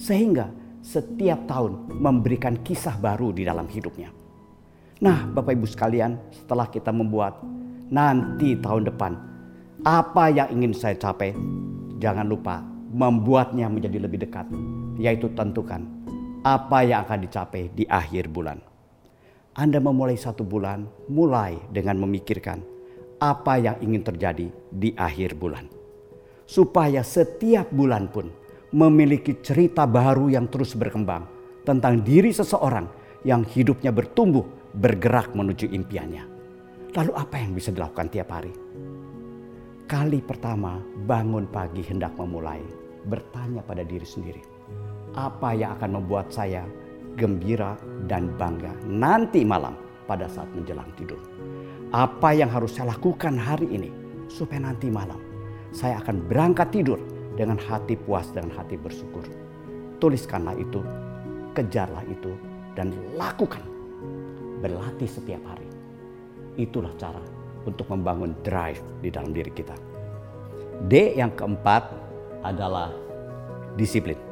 Sehingga 0.00 0.48
setiap 0.80 1.44
tahun 1.44 1.92
memberikan 1.92 2.56
kisah 2.64 2.96
baru 2.96 3.36
di 3.36 3.44
dalam 3.44 3.68
hidupnya. 3.68 4.08
Nah 5.04 5.28
Bapak 5.28 5.52
Ibu 5.56 5.68
sekalian 5.68 6.16
setelah 6.32 6.68
kita 6.72 6.88
membuat 6.88 7.40
nanti 7.92 8.56
tahun 8.56 8.88
depan 8.88 9.12
apa 9.84 10.28
yang 10.28 10.48
ingin 10.52 10.72
saya 10.76 10.96
capai 10.96 11.32
jangan 12.00 12.28
lupa 12.28 12.60
membuatnya 12.92 13.68
menjadi 13.68 13.96
lebih 13.96 14.24
dekat 14.24 14.48
yaitu 15.00 15.32
tentukan 15.32 15.84
apa 16.44 16.84
yang 16.84 17.04
akan 17.04 17.28
dicapai 17.28 17.68
di 17.76 17.84
akhir 17.84 18.32
bulan. 18.32 18.69
Anda 19.50 19.82
memulai 19.82 20.14
satu 20.14 20.46
bulan, 20.46 20.86
mulai 21.10 21.58
dengan 21.74 21.98
memikirkan 22.06 22.62
apa 23.18 23.58
yang 23.58 23.76
ingin 23.82 24.06
terjadi 24.06 24.46
di 24.70 24.94
akhir 24.94 25.34
bulan. 25.34 25.66
Supaya 26.46 27.02
setiap 27.02 27.66
bulan 27.74 28.06
pun 28.14 28.30
memiliki 28.70 29.42
cerita 29.42 29.90
baru 29.90 30.30
yang 30.30 30.46
terus 30.46 30.78
berkembang 30.78 31.26
tentang 31.66 31.98
diri 32.06 32.30
seseorang 32.30 32.86
yang 33.26 33.42
hidupnya 33.42 33.90
bertumbuh 33.90 34.46
bergerak 34.70 35.34
menuju 35.34 35.66
impiannya. 35.66 36.22
Lalu 36.94 37.12
apa 37.18 37.42
yang 37.42 37.50
bisa 37.50 37.74
dilakukan 37.74 38.06
tiap 38.06 38.30
hari? 38.30 38.54
Kali 39.90 40.22
pertama 40.22 40.78
bangun 41.10 41.50
pagi 41.50 41.82
hendak 41.82 42.14
memulai, 42.14 42.62
bertanya 43.02 43.66
pada 43.66 43.82
diri 43.82 44.06
sendiri. 44.06 44.42
Apa 45.18 45.58
yang 45.58 45.74
akan 45.74 45.98
membuat 45.98 46.30
saya 46.30 46.62
gembira 47.20 47.76
dan 48.08 48.32
bangga 48.40 48.72
nanti 48.88 49.44
malam 49.44 49.76
pada 50.08 50.24
saat 50.24 50.48
menjelang 50.56 50.88
tidur? 50.96 51.20
Apa 51.92 52.32
yang 52.32 52.48
harus 52.48 52.72
saya 52.72 52.96
lakukan 52.96 53.36
hari 53.36 53.68
ini 53.68 53.92
supaya 54.32 54.72
nanti 54.72 54.88
malam 54.88 55.20
saya 55.70 56.00
akan 56.00 56.24
berangkat 56.26 56.72
tidur 56.72 56.98
dengan 57.36 57.60
hati 57.60 57.94
puas 57.94 58.32
dan 58.32 58.48
hati 58.50 58.80
bersyukur. 58.80 59.22
Tuliskanlah 60.00 60.56
itu, 60.56 60.80
kejarlah 61.52 62.02
itu, 62.08 62.32
dan 62.74 62.94
lakukan. 63.14 63.62
Berlatih 64.60 65.08
setiap 65.08 65.40
hari. 65.44 65.68
Itulah 66.58 66.92
cara 66.96 67.22
untuk 67.64 67.88
membangun 67.88 68.36
drive 68.44 68.80
di 69.00 69.08
dalam 69.12 69.32
diri 69.32 69.52
kita. 69.52 69.76
D 70.88 71.16
yang 71.16 71.32
keempat 71.36 71.92
adalah 72.44 72.92
disiplin. 73.76 74.29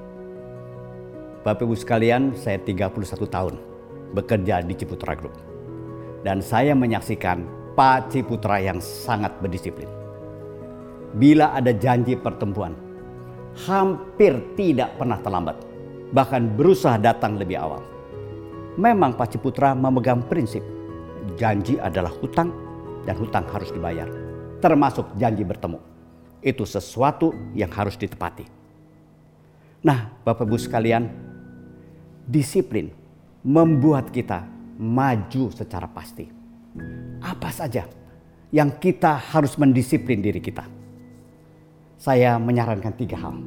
Bapak 1.49 1.65
Ibu 1.65 1.81
sekalian, 1.81 2.37
saya 2.37 2.61
31 2.61 3.09
tahun 3.25 3.57
bekerja 4.13 4.61
di 4.69 4.77
Ciputra 4.77 5.17
Group. 5.17 5.33
Dan 6.21 6.45
saya 6.45 6.77
menyaksikan 6.77 7.49
Pak 7.73 8.13
Ciputra 8.13 8.61
yang 8.61 8.85
sangat 8.85 9.33
berdisiplin. 9.41 9.89
Bila 11.17 11.57
ada 11.57 11.73
janji 11.73 12.21
pertemuan, 12.21 12.77
hampir 13.65 14.37
tidak 14.61 14.93
pernah 15.01 15.17
terlambat. 15.25 15.57
Bahkan 16.13 16.53
berusaha 16.53 17.01
datang 17.01 17.41
lebih 17.41 17.57
awal. 17.57 17.81
Memang 18.77 19.17
Pak 19.17 19.33
Ciputra 19.33 19.73
memegang 19.73 20.21
prinsip 20.29 20.61
janji 21.41 21.81
adalah 21.81 22.13
hutang 22.21 22.53
dan 23.09 23.17
hutang 23.17 23.49
harus 23.49 23.73
dibayar. 23.73 24.05
Termasuk 24.61 25.17
janji 25.17 25.49
bertemu. 25.49 25.81
Itu 26.45 26.69
sesuatu 26.69 27.33
yang 27.57 27.73
harus 27.73 27.97
ditepati. 27.97 28.45
Nah 29.81 30.13
Bapak 30.29 30.45
Ibu 30.45 30.61
sekalian, 30.61 31.28
disiplin 32.29 32.93
membuat 33.41 34.13
kita 34.13 34.45
maju 34.77 35.49
secara 35.49 35.89
pasti. 35.89 36.29
Apa 37.25 37.49
saja 37.49 37.89
yang 38.53 38.77
kita 38.77 39.17
harus 39.33 39.57
mendisiplin 39.57 40.21
diri 40.21 40.39
kita 40.39 40.79
saya 41.99 42.39
menyarankan 42.39 42.95
tiga 42.95 43.19
hal. 43.19 43.43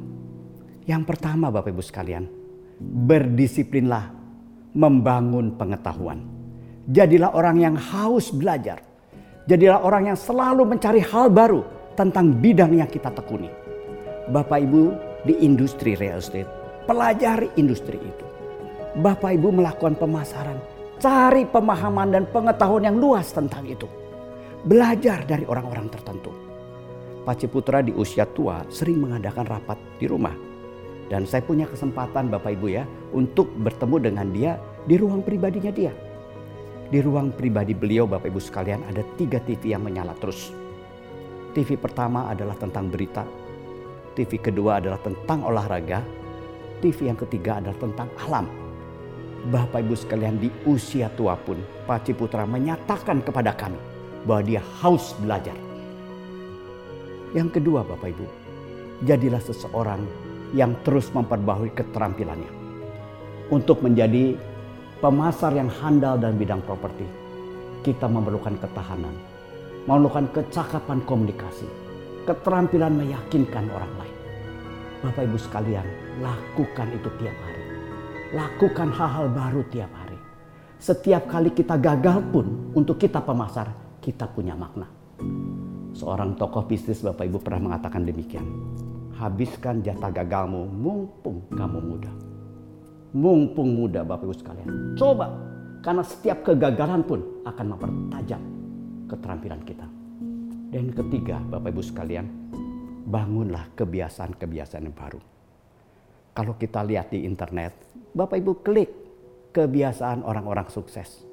Yang 0.84 1.02
pertama 1.08 1.48
Bapak 1.48 1.72
Ibu 1.72 1.80
sekalian, 1.80 2.28
berdisiplinlah 3.08 4.12
membangun 4.76 5.56
pengetahuan. 5.56 6.20
Jadilah 6.84 7.32
orang 7.32 7.56
yang 7.58 7.74
haus 7.80 8.28
belajar. 8.28 8.84
Jadilah 9.48 9.82
orang 9.82 10.12
yang 10.12 10.18
selalu 10.18 10.68
mencari 10.68 11.00
hal 11.02 11.32
baru 11.32 11.64
tentang 11.96 12.38
bidang 12.38 12.76
yang 12.76 12.86
kita 12.86 13.10
tekuni. 13.10 13.48
Bapak 14.30 14.60
Ibu 14.62 14.82
di 15.26 15.34
industri 15.42 15.96
real 15.96 16.20
estate, 16.20 16.46
pelajari 16.86 17.50
industri 17.58 17.98
itu. 17.98 18.26
Bapak 18.92 19.32
Ibu 19.40 19.56
melakukan 19.56 19.96
pemasaran, 19.96 20.60
cari 21.00 21.48
pemahaman 21.48 22.12
dan 22.12 22.24
pengetahuan 22.28 22.84
yang 22.84 23.00
luas 23.00 23.32
tentang 23.32 23.64
itu. 23.64 23.88
Belajar 24.68 25.24
dari 25.24 25.48
orang-orang 25.48 25.88
tertentu 25.88 26.30
Pak 27.22 27.38
Ciputra 27.38 27.80
di 27.80 27.94
usia 27.94 28.26
tua 28.26 28.66
sering 28.66 28.98
mengadakan 28.98 29.46
rapat 29.46 29.78
di 29.96 30.10
rumah. 30.10 30.34
Dan 31.06 31.22
saya 31.24 31.40
punya 31.40 31.70
kesempatan 31.70 32.28
Bapak 32.28 32.52
Ibu 32.58 32.66
ya 32.68 32.84
untuk 33.14 33.48
bertemu 33.62 33.96
dengan 34.12 34.26
dia 34.28 34.52
di 34.84 34.98
ruang 34.98 35.22
pribadinya 35.22 35.70
dia. 35.70 35.94
Di 36.92 36.98
ruang 37.00 37.32
pribadi 37.32 37.72
beliau 37.72 38.04
Bapak 38.04 38.28
Ibu 38.28 38.40
sekalian 38.42 38.84
ada 38.90 39.00
tiga 39.16 39.38
TV 39.40 39.72
yang 39.72 39.86
menyala 39.86 40.12
terus. 40.18 40.52
TV 41.56 41.80
pertama 41.80 42.28
adalah 42.28 42.58
tentang 42.60 42.92
berita. 42.92 43.24
TV 44.12 44.36
kedua 44.36 44.84
adalah 44.84 45.00
tentang 45.00 45.48
olahraga. 45.48 46.04
TV 46.82 47.08
yang 47.08 47.16
ketiga 47.16 47.62
adalah 47.62 47.78
tentang 47.80 48.08
alam. 48.28 48.61
Bapak 49.50 49.82
Ibu 49.82 49.94
sekalian 49.98 50.38
di 50.38 50.52
usia 50.68 51.10
tua 51.18 51.34
pun 51.34 51.58
Pak 51.88 52.06
Ciputra 52.06 52.46
menyatakan 52.46 53.24
kepada 53.26 53.50
kami 53.56 53.80
bahwa 54.22 54.42
dia 54.46 54.62
haus 54.82 55.18
belajar 55.18 55.58
yang 57.32 57.48
kedua 57.48 57.80
Bapak 57.80 58.12
Ibu, 58.12 58.26
jadilah 59.08 59.40
seseorang 59.40 60.04
yang 60.52 60.76
terus 60.84 61.08
memperbaharui 61.16 61.72
keterampilannya. 61.72 62.52
Untuk 63.48 63.80
menjadi 63.80 64.36
pemasar 65.00 65.56
yang 65.56 65.72
handal 65.72 66.20
dalam 66.20 66.36
bidang 66.36 66.60
properti, 66.60 67.08
kita 67.88 68.04
memerlukan 68.04 68.60
ketahanan, 68.60 69.16
memerlukan 69.88 70.28
kecakapan 70.36 71.00
komunikasi, 71.08 71.64
keterampilan 72.28 73.00
meyakinkan 73.00 73.64
orang 73.72 73.92
lain. 73.96 74.16
Bapak 75.00 75.24
Ibu 75.24 75.38
sekalian, 75.40 75.88
lakukan 76.20 76.88
itu 76.92 77.08
tiap 77.16 77.36
hari. 77.48 77.61
Lakukan 78.32 78.88
hal-hal 78.96 79.28
baru 79.28 79.60
tiap 79.68 79.92
hari. 79.92 80.16
Setiap 80.80 81.28
kali 81.28 81.52
kita 81.52 81.76
gagal 81.76 82.32
pun 82.32 82.72
untuk 82.72 82.96
kita 82.96 83.20
pemasar, 83.20 83.68
kita 84.00 84.24
punya 84.24 84.56
makna. 84.56 84.88
Seorang 85.92 86.40
tokoh 86.40 86.64
bisnis 86.64 87.04
Bapak 87.04 87.28
Ibu 87.28 87.44
pernah 87.44 87.68
mengatakan 87.68 88.08
demikian. 88.08 88.48
Habiskan 89.20 89.84
jatah 89.84 90.08
gagalmu 90.08 90.64
mumpung 90.64 91.44
kamu 91.52 91.78
muda. 91.84 92.12
Mumpung 93.12 93.76
muda 93.76 94.00
Bapak 94.00 94.24
Ibu 94.24 94.34
sekalian. 94.40 94.68
Coba. 94.96 95.28
Karena 95.84 96.00
setiap 96.00 96.40
kegagalan 96.40 97.04
pun 97.04 97.44
akan 97.44 97.66
mempertajam 97.76 98.42
keterampilan 99.12 99.60
kita. 99.68 99.84
Dan 100.72 100.88
ketiga 100.88 101.36
Bapak 101.52 101.68
Ibu 101.68 101.84
sekalian. 101.84 102.26
Bangunlah 103.04 103.76
kebiasaan-kebiasaan 103.76 104.88
yang 104.88 104.96
baru. 104.96 105.20
Kalau 106.32 106.56
kita 106.56 106.80
lihat 106.80 107.12
di 107.12 107.28
internet. 107.28 107.76
Bapak 108.12 108.40
Ibu 108.40 108.52
klik 108.64 108.90
kebiasaan 109.52 110.24
orang-orang 110.24 110.68
sukses. 110.72 111.24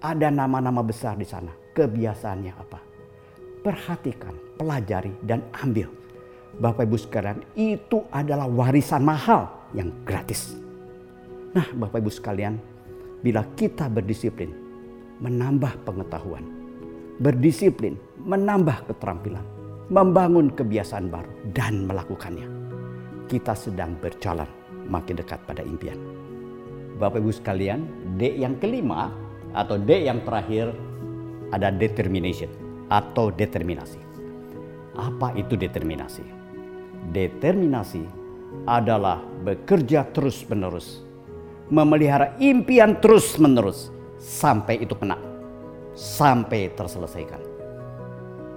Ada 0.00 0.32
nama-nama 0.32 0.80
besar 0.84 1.16
di 1.16 1.24
sana. 1.28 1.52
Kebiasaannya 1.76 2.52
apa? 2.56 2.96
perhatikan, 3.66 4.30
pelajari, 4.54 5.10
dan 5.26 5.42
ambil. 5.58 5.90
Bapak 6.62 6.86
Ibu 6.86 6.94
sekalian, 6.94 7.42
itu 7.58 8.06
adalah 8.14 8.46
warisan 8.46 9.02
mahal 9.02 9.50
yang 9.74 9.90
gratis. 10.06 10.54
Nah, 11.50 11.66
Bapak 11.74 11.98
Ibu 11.98 12.10
sekalian, 12.14 12.54
bila 13.26 13.42
kita 13.58 13.90
berdisiplin, 13.90 14.54
menambah 15.18 15.82
pengetahuan, 15.82 16.46
berdisiplin, 17.18 17.98
menambah 18.22 18.86
keterampilan, 18.86 19.42
membangun 19.90 20.54
kebiasaan 20.54 21.10
baru, 21.10 21.28
dan 21.50 21.90
melakukannya, 21.90 22.46
kita 23.26 23.58
sedang 23.58 23.98
berjalan 23.98 24.46
makin 24.86 25.18
dekat 25.18 25.42
pada 25.46 25.62
impian. 25.66 25.98
Bapak 26.96 27.20
Ibu 27.20 27.30
sekalian, 27.34 27.84
D 28.16 28.40
yang 28.40 28.56
kelima 28.56 29.12
atau 29.52 29.76
D 29.76 30.06
yang 30.06 30.24
terakhir 30.24 30.72
ada 31.52 31.68
determination 31.70 32.48
atau 32.88 33.28
determinasi. 33.34 34.00
Apa 34.96 35.36
itu 35.36 35.58
determinasi? 35.58 36.24
Determinasi 37.12 38.02
adalah 38.64 39.20
bekerja 39.44 40.08
terus-menerus, 40.16 41.04
memelihara 41.68 42.32
impian 42.40 42.96
terus-menerus 42.96 43.92
sampai 44.16 44.80
itu 44.80 44.96
kena, 44.96 45.20
sampai 45.92 46.72
terselesaikan. 46.72 47.42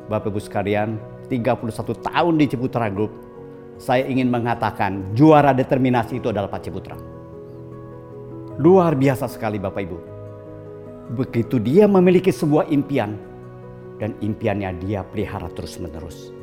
Bapak 0.08 0.32
Ibu 0.32 0.39
sekalian, 0.41 0.97
31 1.27 1.93
tahun 2.01 2.34
di 2.39 2.45
Ciputra 2.49 2.89
Group, 2.89 3.28
saya 3.79 4.03
ingin 4.05 4.27
mengatakan 4.27 5.15
juara 5.15 5.55
determinasi 5.55 6.19
itu 6.19 6.27
adalah 6.27 6.51
Pak 6.51 6.61
Ciputra. 6.67 6.99
Luar 8.59 8.91
biasa 8.99 9.31
sekali 9.31 9.55
Bapak 9.55 9.81
Ibu. 9.87 9.99
Begitu 11.15 11.63
dia 11.63 11.87
memiliki 11.87 12.29
sebuah 12.29 12.67
impian, 12.67 13.15
dan 14.03 14.19
impiannya 14.19 14.83
dia 14.83 15.07
pelihara 15.07 15.47
terus 15.55 15.79
menerus. 15.79 16.35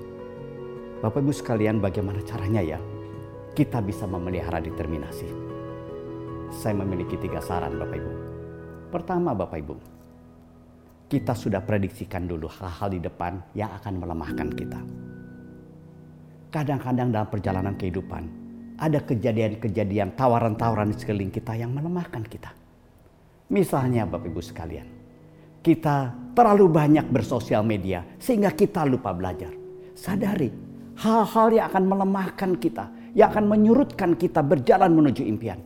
Bapak 1.05 1.20
Ibu 1.20 1.33
sekalian 1.37 1.77
bagaimana 1.77 2.25
caranya 2.25 2.64
ya 2.64 2.81
kita 3.53 3.85
bisa 3.85 4.09
memelihara 4.09 4.61
determinasi. 4.64 5.29
Saya 6.53 6.72
memiliki 6.72 7.20
tiga 7.20 7.44
saran 7.44 7.77
Bapak 7.77 7.96
Ibu. 8.01 8.12
Pertama 8.88 9.37
Bapak 9.37 9.61
Ibu, 9.61 9.77
kita 11.12 11.37
sudah 11.37 11.61
prediksikan 11.61 12.25
dulu 12.25 12.49
hal-hal 12.49 12.96
di 12.96 13.01
depan 13.05 13.44
yang 13.53 13.77
akan 13.77 13.94
melemahkan 14.01 14.49
kita. 14.57 14.81
Kadang-kadang 16.57 17.12
dalam 17.12 17.29
perjalanan 17.29 17.77
kehidupan 17.77 18.25
ada 18.81 18.97
kejadian-kejadian 19.05 20.16
tawaran-tawaran 20.16 20.88
di 20.88 20.97
sekeliling 20.97 21.29
kita 21.29 21.53
yang 21.53 21.77
melemahkan 21.77 22.25
kita. 22.25 22.49
Misalnya 23.53 24.09
Bapak 24.09 24.33
Ibu 24.33 24.40
sekalian, 24.40 24.88
kita 25.61 26.16
terlalu 26.33 26.73
banyak 26.73 27.12
bersosial 27.12 27.61
media 27.61 28.01
sehingga 28.16 28.57
kita 28.57 28.88
lupa 28.88 29.12
belajar. 29.12 29.53
Sadari 29.92 30.49
hal-hal 30.97 31.53
yang 31.53 31.69
akan 31.69 31.85
melemahkan 31.92 32.57
kita, 32.57 32.88
yang 33.12 33.37
akan 33.37 33.53
menyurutkan 33.53 34.16
kita 34.16 34.40
berjalan 34.40 34.97
menuju 34.97 35.29
impian. 35.29 35.61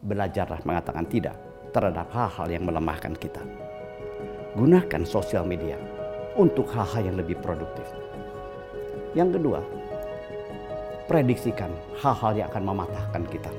Belajarlah 0.00 0.64
mengatakan 0.64 1.04
tidak 1.04 1.36
terhadap 1.76 2.08
hal-hal 2.16 2.48
yang 2.48 2.64
melemahkan 2.64 3.12
kita 3.12 3.44
gunakan 4.56 5.02
sosial 5.04 5.44
media 5.44 5.76
untuk 6.32 6.64
hal-hal 6.72 7.12
yang 7.12 7.20
lebih 7.20 7.36
produktif. 7.38 7.84
Yang 9.14 9.38
kedua, 9.38 9.60
prediksikan 11.10 11.74
hal-hal 11.98 12.38
yang 12.38 12.46
akan 12.54 12.70
mematahkan 12.70 13.26
kita. 13.26 13.50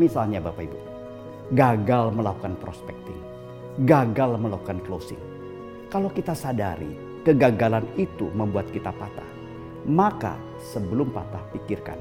Misalnya 0.00 0.40
Bapak 0.40 0.64
Ibu, 0.64 0.80
gagal 1.52 2.16
melakukan 2.16 2.56
prospecting, 2.56 3.20
gagal 3.84 4.40
melakukan 4.40 4.80
closing. 4.88 5.20
Kalau 5.92 6.08
kita 6.08 6.32
sadari 6.32 6.96
kegagalan 7.28 7.84
itu 8.00 8.32
membuat 8.32 8.72
kita 8.72 8.88
patah, 8.96 9.28
maka 9.84 10.40
sebelum 10.72 11.12
patah 11.12 11.44
pikirkan, 11.52 12.00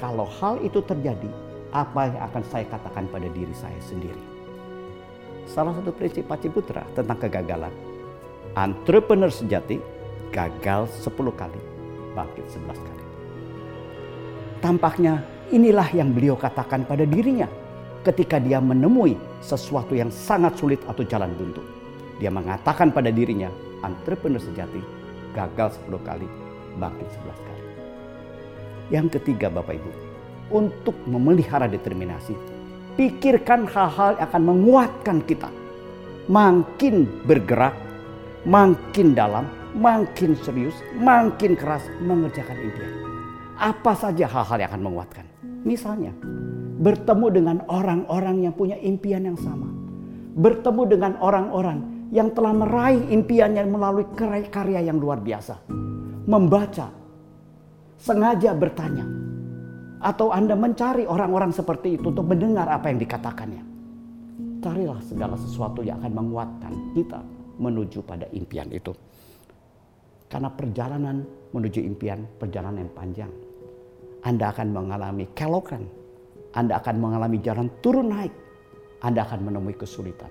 kalau 0.00 0.24
hal 0.40 0.56
itu 0.64 0.80
terjadi, 0.80 1.28
apa 1.76 2.08
yang 2.08 2.20
akan 2.24 2.42
saya 2.48 2.64
katakan 2.72 3.04
pada 3.12 3.28
diri 3.28 3.52
saya 3.52 3.76
sendiri 3.84 4.36
salah 5.46 5.72
satu 5.78 5.94
prinsip 5.94 6.26
Paci 6.26 6.50
Putra 6.50 6.82
tentang 6.92 7.16
kegagalan. 7.22 7.72
Entrepreneur 8.58 9.30
sejati 9.30 9.78
gagal 10.34 10.90
10 11.06 11.14
kali, 11.32 11.60
bangkit 12.18 12.46
11 12.50 12.74
kali. 12.82 13.05
Tampaknya 14.64 15.20
inilah 15.52 15.88
yang 15.92 16.16
beliau 16.16 16.34
katakan 16.34 16.88
pada 16.88 17.04
dirinya 17.04 17.46
ketika 18.06 18.38
dia 18.38 18.62
menemui 18.62 19.18
sesuatu 19.42 19.92
yang 19.92 20.08
sangat 20.14 20.56
sulit 20.56 20.78
atau 20.86 21.02
jalan 21.02 21.34
buntu. 21.34 21.60
Dia 22.16 22.32
mengatakan 22.32 22.94
pada 22.94 23.12
dirinya, 23.12 23.52
entrepreneur 23.84 24.40
sejati 24.40 24.80
gagal 25.36 25.76
10 25.84 26.00
kali, 26.00 26.28
bangkit 26.80 27.08
11 27.26 27.46
kali. 27.46 27.62
Yang 28.88 29.06
ketiga 29.20 29.52
Bapak 29.52 29.76
Ibu, 29.76 29.90
untuk 30.54 30.96
memelihara 31.04 31.68
determinasi, 31.68 32.32
pikirkan 32.96 33.68
hal-hal 33.68 34.16
yang 34.16 34.24
akan 34.30 34.42
menguatkan 34.46 35.18
kita. 35.28 35.50
Makin 36.26 37.26
bergerak, 37.28 37.76
makin 38.48 39.12
dalam, 39.12 39.44
makin 39.76 40.38
serius, 40.40 40.74
makin 40.96 41.52
keras 41.58 41.84
mengerjakan 42.00 42.56
impian. 42.56 43.15
Apa 43.56 43.96
saja 43.96 44.28
hal-hal 44.28 44.60
yang 44.60 44.68
akan 44.68 44.82
menguatkan. 44.84 45.24
Misalnya, 45.64 46.12
bertemu 46.76 47.26
dengan 47.32 47.56
orang-orang 47.72 48.44
yang 48.44 48.52
punya 48.52 48.76
impian 48.84 49.24
yang 49.24 49.38
sama. 49.40 49.64
Bertemu 50.36 50.82
dengan 50.84 51.12
orang-orang 51.24 52.10
yang 52.12 52.30
telah 52.36 52.52
meraih 52.52 53.00
impiannya 53.08 53.64
melalui 53.64 54.04
karya 54.52 54.84
yang 54.84 55.00
luar 55.00 55.24
biasa. 55.24 55.56
Membaca, 56.28 56.92
sengaja 57.96 58.52
bertanya, 58.52 59.08
atau 60.04 60.36
Anda 60.36 60.52
mencari 60.52 61.08
orang-orang 61.08 61.56
seperti 61.56 61.96
itu 61.96 62.12
untuk 62.12 62.28
mendengar 62.28 62.68
apa 62.68 62.92
yang 62.92 63.00
dikatakannya. 63.00 63.64
Carilah 64.60 65.00
segala 65.00 65.38
sesuatu 65.40 65.80
yang 65.80 65.96
akan 66.04 66.12
menguatkan 66.12 66.72
kita 66.92 67.24
menuju 67.56 68.04
pada 68.04 68.28
impian 68.36 68.68
itu. 68.68 68.92
Karena 70.28 70.50
perjalanan 70.50 71.24
menuju 71.54 71.80
impian, 71.80 72.26
perjalanan 72.36 72.84
yang 72.84 72.92
panjang. 72.92 73.45
Anda 74.26 74.50
akan 74.50 74.74
mengalami 74.74 75.30
kelokan. 75.38 75.86
Anda 76.58 76.82
akan 76.82 76.98
mengalami 76.98 77.38
jalan 77.38 77.70
turun 77.78 78.10
naik. 78.10 78.34
Anda 78.98 79.22
akan 79.22 79.46
menemui 79.46 79.78
kesulitan. 79.78 80.28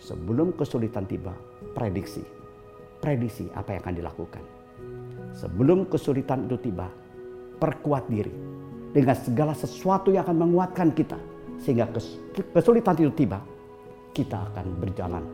Sebelum 0.00 0.56
kesulitan 0.56 1.04
tiba, 1.04 1.36
prediksi. 1.76 2.24
Prediksi 3.04 3.52
apa 3.52 3.76
yang 3.76 3.80
akan 3.84 3.96
dilakukan. 4.00 4.44
Sebelum 5.36 5.84
kesulitan 5.92 6.48
itu 6.48 6.56
tiba, 6.72 6.88
perkuat 7.60 8.08
diri 8.08 8.32
dengan 8.96 9.12
segala 9.20 9.52
sesuatu 9.52 10.08
yang 10.08 10.24
akan 10.24 10.40
menguatkan 10.40 10.96
kita. 10.96 11.20
Sehingga 11.60 11.92
kesulitan 12.56 12.96
itu 12.96 13.12
tiba, 13.12 13.44
kita 14.16 14.48
akan 14.48 14.80
berjalan 14.80 15.24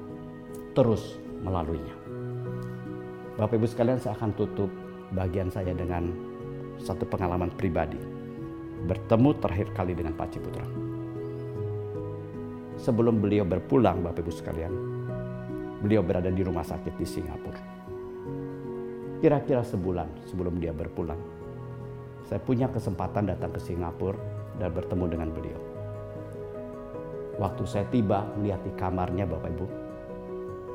terus 0.74 1.22
melaluinya. 1.46 1.94
Bapak 3.38 3.62
Ibu 3.62 3.66
sekalian 3.70 4.02
saya 4.02 4.18
akan 4.18 4.34
tutup 4.34 4.68
bagian 5.14 5.52
saya 5.54 5.70
dengan 5.70 6.10
satu 6.80 7.08
pengalaman 7.08 7.52
pribadi. 7.54 7.98
Bertemu 8.86 9.30
terakhir 9.42 9.68
kali 9.74 9.96
dengan 9.96 10.14
Pak 10.14 10.28
Ciputra. 10.30 10.66
Sebelum 12.76 13.18
beliau 13.18 13.42
berpulang 13.42 14.04
Bapak 14.04 14.20
Ibu 14.20 14.32
sekalian, 14.32 14.72
beliau 15.80 16.04
berada 16.04 16.28
di 16.28 16.42
rumah 16.44 16.62
sakit 16.62 16.94
di 16.94 17.06
Singapura. 17.08 17.60
Kira-kira 19.18 19.64
sebulan 19.64 20.28
sebelum 20.28 20.60
dia 20.60 20.76
berpulang, 20.76 21.18
saya 22.28 22.38
punya 22.38 22.68
kesempatan 22.68 23.32
datang 23.32 23.50
ke 23.56 23.60
Singapura 23.64 24.20
dan 24.60 24.70
bertemu 24.76 25.04
dengan 25.08 25.28
beliau. 25.32 25.60
Waktu 27.40 27.64
saya 27.68 27.84
tiba 27.88 28.28
melihat 28.36 28.60
di 28.64 28.72
kamarnya 28.76 29.24
Bapak 29.24 29.50
Ibu, 29.56 29.66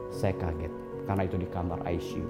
saya 0.09 0.33
kaget 0.35 0.73
karena 1.05 1.23
itu 1.25 1.37
di 1.37 1.47
kamar 1.47 1.79
ICU. 1.85 2.25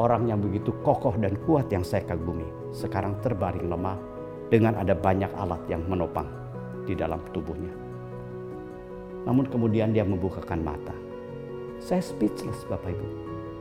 Orang 0.00 0.26
yang 0.26 0.42
begitu 0.42 0.74
kokoh 0.82 1.14
dan 1.18 1.38
kuat 1.46 1.70
yang 1.70 1.86
saya 1.86 2.02
kagumi 2.02 2.63
sekarang 2.74 3.22
terbaring 3.22 3.70
lemah 3.70 3.96
dengan 4.50 4.74
ada 4.74 4.92
banyak 4.98 5.30
alat 5.38 5.62
yang 5.70 5.86
menopang 5.86 6.26
di 6.84 6.92
dalam 6.98 7.22
tubuhnya. 7.30 7.70
Namun 9.24 9.48
kemudian 9.48 9.94
dia 9.94 10.04
membukakan 10.04 10.60
mata. 10.60 10.92
Saya 11.80 12.02
speechless 12.02 12.66
Bapak 12.68 12.92
Ibu. 12.92 13.08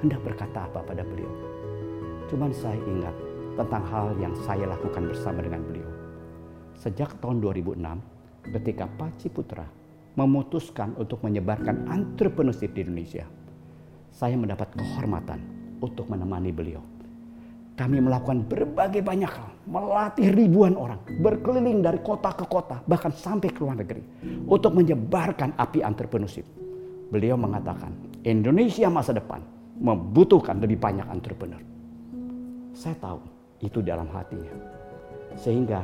Hendak 0.04 0.20
berkata 0.26 0.68
apa 0.68 0.84
pada 0.84 1.06
beliau. 1.06 1.32
Cuman 2.28 2.52
saya 2.52 2.76
ingat 2.76 3.16
tentang 3.56 3.84
hal 3.88 4.18
yang 4.20 4.36
saya 4.44 4.68
lakukan 4.68 5.08
bersama 5.08 5.40
dengan 5.40 5.64
beliau. 5.64 5.88
Sejak 6.76 7.16
tahun 7.24 7.40
2006, 7.40 7.80
ketika 8.52 8.90
Pak 8.90 9.22
Ciputra 9.22 9.64
memutuskan 10.20 10.98
untuk 11.00 11.24
menyebarkan 11.24 11.88
entrepreneurship 11.88 12.76
di 12.76 12.84
Indonesia, 12.84 13.24
saya 14.12 14.36
mendapat 14.36 14.76
kehormatan 14.76 15.40
untuk 15.80 16.12
menemani 16.12 16.52
beliau. 16.52 16.93
Kami 17.74 17.98
melakukan 18.06 18.46
berbagai 18.46 19.02
banyak 19.02 19.32
hal, 19.34 19.50
melatih 19.66 20.30
ribuan 20.30 20.78
orang, 20.78 21.02
berkeliling 21.26 21.82
dari 21.82 21.98
kota 22.06 22.30
ke 22.38 22.46
kota, 22.46 22.86
bahkan 22.86 23.10
sampai 23.10 23.50
ke 23.50 23.66
luar 23.66 23.82
negeri, 23.82 24.06
untuk 24.46 24.78
menyebarkan 24.78 25.58
api 25.58 25.82
entrepreneurship. 25.82 26.46
Beliau 27.10 27.34
mengatakan, 27.34 27.90
Indonesia 28.22 28.94
masa 28.94 29.18
depan 29.18 29.42
membutuhkan 29.82 30.62
lebih 30.62 30.78
banyak 30.78 31.10
entrepreneur. 31.10 31.58
Saya 32.78 32.94
tahu 33.02 33.26
itu 33.66 33.82
dalam 33.82 34.06
hatinya. 34.14 34.54
Sehingga 35.34 35.82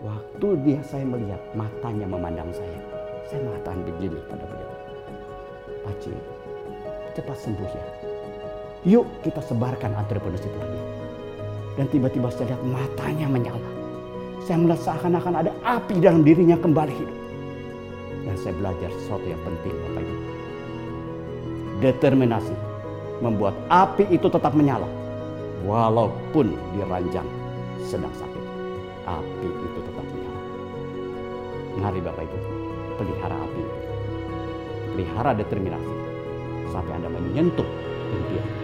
waktu 0.00 0.48
dia 0.64 0.80
saya 0.80 1.04
melihat 1.04 1.40
matanya 1.52 2.08
memandang 2.08 2.48
saya, 2.48 2.80
saya 3.28 3.44
mengatakan 3.44 3.84
begini 3.84 4.18
pada 4.24 4.44
beliau. 4.48 4.72
Paci, 5.84 6.12
cepat 7.12 7.36
sembuh 7.36 7.70
ya. 7.70 7.86
Yuk 8.88 9.04
kita 9.20 9.44
sebarkan 9.44 9.92
entrepreneurship 10.00 10.56
lagi. 10.56 10.89
Dan 11.80 11.88
tiba-tiba 11.88 12.28
saya 12.28 12.52
lihat 12.52 12.60
matanya 12.68 13.24
menyala. 13.24 13.70
Saya 14.44 14.60
melihat 14.60 14.84
seakan-akan 14.84 15.34
ada 15.40 15.48
api 15.64 15.96
dalam 15.96 16.20
dirinya 16.20 16.60
kembali 16.60 16.92
hidup. 16.92 17.18
Dan 18.28 18.36
saya 18.36 18.52
belajar 18.52 18.92
sesuatu 19.00 19.24
yang 19.24 19.40
penting 19.48 19.72
Bapak 19.88 20.04
Ibu. 20.04 20.16
Determinasi 21.80 22.52
membuat 23.24 23.56
api 23.72 24.12
itu 24.12 24.28
tetap 24.28 24.52
menyala 24.52 24.84
walaupun 25.64 26.52
diranjang 26.76 27.24
sedang 27.80 28.12
sakit. 28.12 28.44
Api 29.08 29.48
itu 29.48 29.78
tetap 29.80 30.04
menyala. 30.04 30.40
Mari 31.80 32.00
Bapak 32.04 32.28
Ibu, 32.28 32.38
pelihara 33.00 33.36
api. 33.40 33.62
Pelihara 34.92 35.32
determinasi 35.32 35.94
sampai 36.76 36.92
Anda 37.00 37.08
menyentuh 37.08 37.68
impian. 38.12 38.59